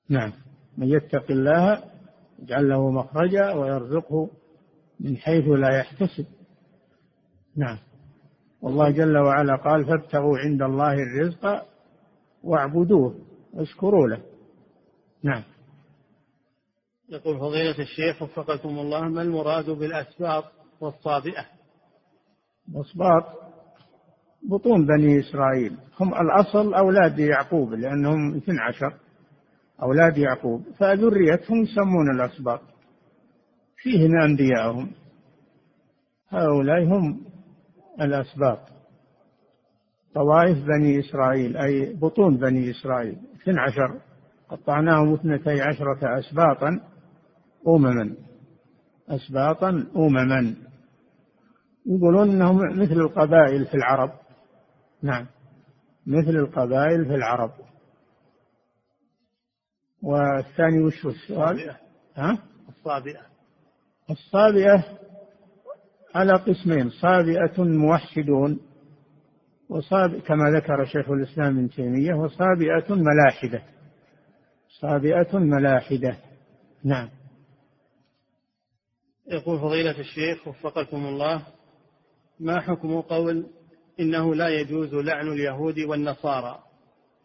نعم. 0.08 0.32
من 0.78 0.88
يتق 0.88 1.30
الله 1.30 1.82
يجعل 2.38 2.68
له 2.68 2.90
مخرجا 2.90 3.52
ويرزقه 3.54 4.30
من 5.00 5.16
حيث 5.16 5.44
لا 5.48 5.78
يحتسب. 5.78 6.26
نعم. 7.56 7.78
والله 8.62 8.90
جل 8.90 9.18
وعلا 9.18 9.56
قال 9.56 9.84
فابتغوا 9.84 10.38
عند 10.38 10.62
الله 10.62 10.92
الرزق 10.92 11.66
واعبدوه 12.42 13.14
واشكروا 13.52 14.08
له. 14.08 14.22
نعم. 15.22 15.42
يقول 17.08 17.38
فضيلة 17.38 17.78
الشيخ 17.78 18.22
وفقكم 18.22 18.78
الله 18.78 19.00
ما 19.00 19.22
المراد 19.22 19.70
بالأسباط 19.70 20.44
والصابئة؟ 20.80 21.46
الأسباط 22.68 23.24
بطون 24.42 24.86
بني 24.86 25.20
إسرائيل. 25.20 25.76
هم 26.00 26.14
الأصل 26.14 26.74
أولاد 26.74 27.18
يعقوب 27.18 27.72
لأنهم 27.72 28.36
12 28.36 28.94
أولاد 29.82 30.18
يعقوب 30.18 30.62
فذريتهم 30.78 31.62
يسمون 31.62 32.10
الأسباط. 32.14 32.60
فيهم 33.82 34.20
أنبياءهم. 34.20 34.90
هؤلاء 36.28 36.84
هم 36.84 37.24
الأسباط. 38.00 38.58
طوائف 40.14 40.58
بني 40.64 41.00
إسرائيل 41.00 41.56
أي 41.56 41.94
بطون 41.94 42.36
بني 42.36 42.70
إسرائيل 42.70 43.18
12 43.42 44.00
قطعناهم 44.48 45.14
اثنتي 45.14 45.62
عشرة 45.62 46.18
أسباطا 46.18 46.80
أمما. 47.68 48.14
أسباطا 49.08 49.68
أمما. 49.96 50.54
يقولون 51.86 52.30
أنهم 52.30 52.56
مثل 52.56 53.00
القبائل 53.00 53.66
في 53.66 53.74
العرب. 53.74 54.12
نعم 55.02 55.26
مثل 56.06 56.36
القبائل 56.36 57.04
في 57.04 57.14
العرب. 57.14 57.50
والثاني 60.02 60.82
وش 60.82 61.06
السؤال؟ 61.06 61.76
ها؟ 62.16 62.38
الصابئة. 62.68 63.29
الصابئة 64.10 64.84
على 66.14 66.32
قسمين 66.32 66.90
صابئة 66.90 67.62
موحدون 67.64 68.60
وصاب 69.68 70.18
كما 70.18 70.50
ذكر 70.50 70.84
شيخ 70.84 71.10
الإسلام 71.10 71.58
ابن 71.58 71.70
تيمية 71.70 72.14
وصابئة 72.14 72.94
ملاحدة. 72.94 73.62
صابئة 74.80 75.38
ملاحدة. 75.38 76.16
نعم. 76.84 77.08
يقول 79.28 79.58
فضيلة 79.60 80.00
الشيخ 80.00 80.48
وفقكم 80.48 81.06
الله 81.06 81.42
ما 82.40 82.60
حكم 82.60 83.00
قول 83.00 83.46
إنه 84.00 84.34
لا 84.34 84.48
يجوز 84.48 84.94
لعن 84.94 85.28
اليهود 85.28 85.78
والنصارى؟ 85.78 86.58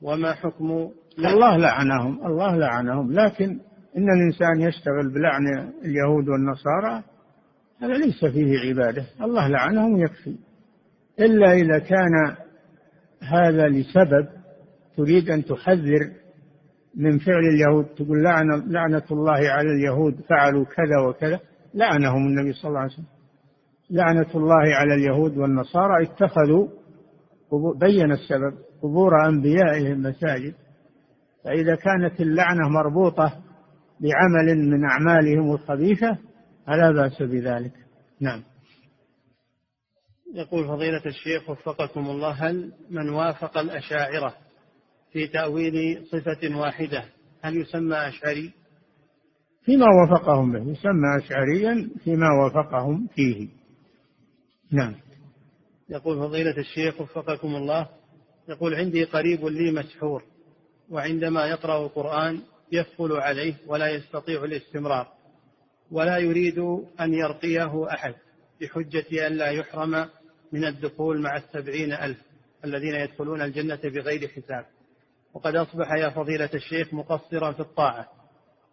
وما 0.02 0.34
حكم 0.34 0.92
الله 1.20 1.58
لعنهم 1.58 2.26
الله 2.26 2.56
لعنهم 2.56 3.12
لكن 3.12 3.60
إن 3.98 4.10
الإنسان 4.10 4.62
يشتغل 4.62 5.14
بلعن 5.14 5.72
اليهود 5.86 6.30
والنصارى 6.30 7.04
هذا 7.82 7.93
ليس 7.93 8.26
فيه 8.26 8.70
عبادة 8.70 9.06
الله 9.22 9.48
لعنهم 9.48 9.98
يكفي 9.98 10.36
إلا 11.20 11.54
إذا 11.54 11.80
كان 11.80 12.36
هذا 13.22 13.68
لسبب 13.68 14.28
تريد 14.98 15.30
أن 15.30 15.46
تحذر 15.46 16.12
من 16.96 17.18
فعل 17.20 17.43
اليهود 17.54 17.86
تقول 17.86 18.24
لعنة, 18.24 18.56
لعنة 18.68 19.04
الله 19.12 19.50
على 19.50 19.70
اليهود 19.72 20.22
فعلوا 20.30 20.66
كذا 20.66 21.00
وكذا 21.10 21.39
لعنهم 21.74 22.28
النبي 22.28 22.54
صلى 22.54 22.70
الله 22.70 22.80
عليه 22.80 22.93
وسلم. 22.93 23.06
لعنة 23.89 24.28
الله 24.36 24.76
على 24.76 24.93
اليهود 24.93 25.38
والنصارى 25.38 26.04
اتخذوا 26.04 26.68
بين 27.80 28.12
السبب 28.12 28.54
قبور 28.82 29.28
أنبيائهم 29.28 30.02
مساجد. 30.02 30.54
فإذا 31.43 31.76
كانت 31.76 32.22
اللعنة 32.22 32.70
مربوطة 32.70 33.45
بعمل 34.00 34.58
من 34.58 34.86
أعمالهم 34.86 35.52
الخبيثة 35.52 36.18
فلا 36.68 36.91
بأس 36.91 37.22
بذلك. 37.22 37.74
نعم. 38.20 38.43
يقول 40.34 40.68
فضيلة 40.68 41.02
الشيخ 41.06 41.50
وفقكم 41.50 42.10
الله 42.10 42.32
هل 42.32 42.74
من 42.89 43.10
وافق 43.10 43.58
الأشاعرة 43.58 44.36
في 45.12 45.28
تأويل 45.28 46.06
صفة 46.06 46.56
واحدة 46.58 47.06
هل 47.41 47.58
يسمى 47.58 47.96
أشعري؟ 47.96 48.54
فيما 49.66 49.86
وافقهم 49.86 50.52
به 50.52 50.72
يسمى 50.72 51.18
أشعريا 51.18 51.89
فيما 52.04 52.28
وافقهم 52.43 53.08
فيه. 53.16 53.48
نعم. 54.72 54.96
يقول 55.89 56.18
فضيلة 56.18 56.58
الشيخ 56.58 57.02
وفقكم 57.02 57.56
الله 57.56 57.89
يقول 58.50 58.76
عندي 58.76 59.04
قريب 59.04 59.46
لي 59.46 59.72
مسحور 59.72 60.24
وعندما 60.89 61.46
يقرأ 61.46 61.86
القرآن 61.86 62.41
يثقل 62.72 63.11
عليه 63.11 63.53
ولا 63.68 63.89
يستطيع 63.89 64.43
الاستمرار 64.43 65.07
ولا 65.91 66.18
يريد 66.18 66.59
أن 66.99 67.13
يرقيه 67.13 67.93
أحد 67.93 68.13
بحجة 68.61 69.28
أن 69.28 69.34
لا 69.34 69.47
يحرم 69.47 70.07
من 70.51 70.66
الدخول 70.66 71.22
مع 71.22 71.38
السبعين 71.38 71.93
ألف 71.93 72.18
الذين 72.66 72.95
يدخلون 72.95 73.41
الجنة 73.41 73.80
بغير 73.84 74.28
حساب. 74.28 74.66
وقد 75.34 75.55
أصبح 75.55 75.91
يا 75.91 76.09
فضيلة 76.09 76.49
الشيخ 76.53 76.93
مقصرا 76.93 77.51
في 77.51 77.59
الطاعة 77.59 78.07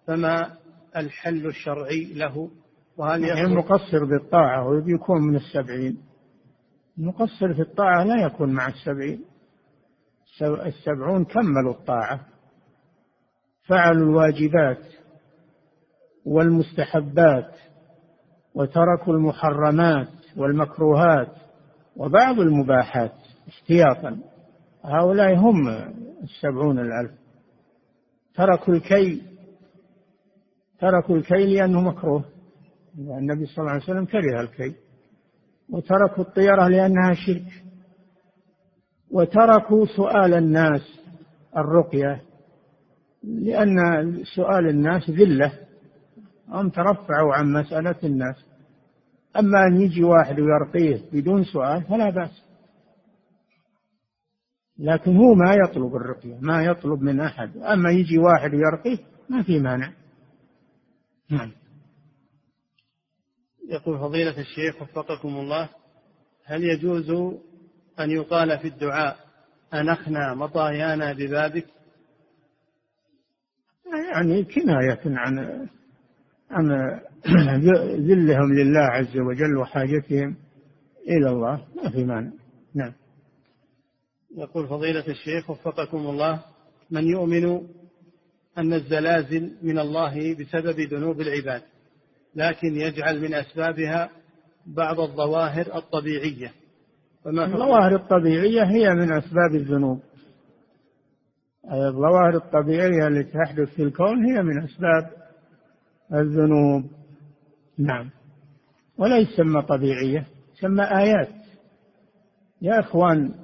فما 0.06 0.56
الحل 0.96 1.46
الشرعي 1.46 2.04
له؟ 2.04 2.50
وهل 2.96 3.24
يعني 3.24 3.54
مقصر 3.54 4.04
بالطاعة 4.04 4.68
ويكون 4.68 5.22
من 5.22 5.36
السبعين. 5.36 6.02
المقصر 6.98 7.54
في 7.54 7.60
الطاعة 7.60 8.04
لا 8.04 8.26
يكون 8.26 8.52
مع 8.52 8.68
السبعين. 8.68 9.24
السبعون 10.42 11.24
كملوا 11.24 11.72
الطاعة. 11.72 12.31
فعلوا 13.64 14.08
الواجبات 14.08 14.78
والمستحبات 16.26 17.50
وتركوا 18.54 19.14
المحرمات 19.14 20.08
والمكروهات 20.36 21.28
وبعض 21.96 22.38
المباحات 22.40 23.12
احتياطا. 23.48 24.18
هؤلاء 24.84 25.34
هم 25.34 25.68
السبعون 26.22 26.78
الألف. 26.78 27.12
تركوا 28.34 28.74
الكي 28.74 29.22
تركوا 30.80 31.16
الكي 31.16 31.54
لأنه 31.54 31.80
مكروه 31.80 32.24
النبي 32.98 33.46
صلى 33.46 33.58
الله 33.58 33.70
عليه 33.70 33.82
وسلم 33.82 34.04
كره 34.04 34.40
الكي 34.40 34.74
وتركوا 35.70 36.24
الطيرة 36.24 36.68
لأنها 36.68 37.14
شرك. 37.14 37.64
وتركوا 39.10 39.86
سؤال 39.86 40.34
الناس 40.34 41.00
الرقية 41.56 42.22
لأن 43.24 43.76
سؤال 44.36 44.68
الناس 44.68 45.10
ذلة. 45.10 45.52
هم 46.48 46.68
ترفعوا 46.68 47.34
عن 47.34 47.52
مسألة 47.52 47.96
الناس. 48.04 48.36
أما 49.38 49.66
أن 49.66 49.80
يجي 49.80 50.04
واحد 50.04 50.40
ويرقيه 50.40 51.02
بدون 51.12 51.44
سؤال 51.44 51.82
فلا 51.82 52.10
بأس. 52.10 52.42
لكن 54.78 55.16
هو 55.16 55.34
ما 55.34 55.54
يطلب 55.54 55.96
الرقية 55.96 56.38
ما 56.40 56.64
يطلب 56.64 57.02
من 57.02 57.20
أحد. 57.20 57.56
أما 57.56 57.90
يجي 57.90 58.18
واحد 58.18 58.54
ويرقيه 58.54 58.98
ما 59.28 59.42
في 59.42 59.60
مانع. 59.60 59.92
نعم. 61.30 61.52
يقول 63.68 63.98
فضيلة 63.98 64.40
الشيخ 64.40 64.82
وفقكم 64.82 65.28
الله 65.28 65.68
هل 66.44 66.64
يجوز 66.64 67.10
أن 68.00 68.10
يقال 68.10 68.58
في 68.58 68.68
الدعاء 68.68 69.16
أنخنا 69.74 70.34
مطايانا 70.34 71.12
ببابك؟ 71.12 71.66
يعني 74.12 74.44
كناية 74.44 75.00
عن 75.06 75.38
عن 76.50 77.00
ذلهم 78.08 78.54
لله 78.54 78.80
عز 78.80 79.16
وجل 79.16 79.56
وحاجتهم 79.56 80.36
إلى 81.08 81.30
الله. 81.30 81.64
ما 81.76 81.90
في 81.90 82.04
مانع. 82.04 82.30
نعم. 82.74 82.92
يقول 84.36 84.68
فضيلة 84.68 85.06
الشيخ 85.08 85.50
وفقكم 85.50 85.98
الله 85.98 86.44
من 86.90 87.04
يؤمن 87.04 87.60
أن 88.58 88.72
الزلازل 88.72 89.52
من 89.62 89.78
الله 89.78 90.34
بسبب 90.34 90.80
ذنوب 90.80 91.20
العباد 91.20 91.62
لكن 92.34 92.76
يجعل 92.76 93.20
من 93.20 93.34
أسبابها 93.34 94.10
بعض 94.66 95.00
الظواهر 95.00 95.76
الطبيعية 95.76 96.52
فما 97.24 97.44
الظواهر 97.44 97.96
الطبيعية 97.96 98.62
هي 98.62 98.94
من 98.94 99.12
أسباب 99.12 99.54
الذنوب. 99.54 100.00
الظواهر 101.70 102.36
الطبيعية 102.36 103.08
التي 103.08 103.32
تحدث 103.32 103.68
في 103.74 103.82
الكون 103.82 104.24
هي 104.24 104.42
من 104.42 104.62
أسباب 104.62 105.10
الذنوب. 106.12 106.84
نعم. 107.78 108.10
ولا 108.98 109.18
يسمى 109.18 109.62
طبيعية 109.62 110.26
يسمى 110.56 110.84
آيات. 110.84 111.42
يا 112.62 112.80
إخوان 112.80 113.34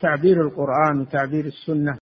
تعبير 0.00 0.40
القرآن 0.40 1.00
وتعبير 1.00 1.44
السنة 1.46 1.98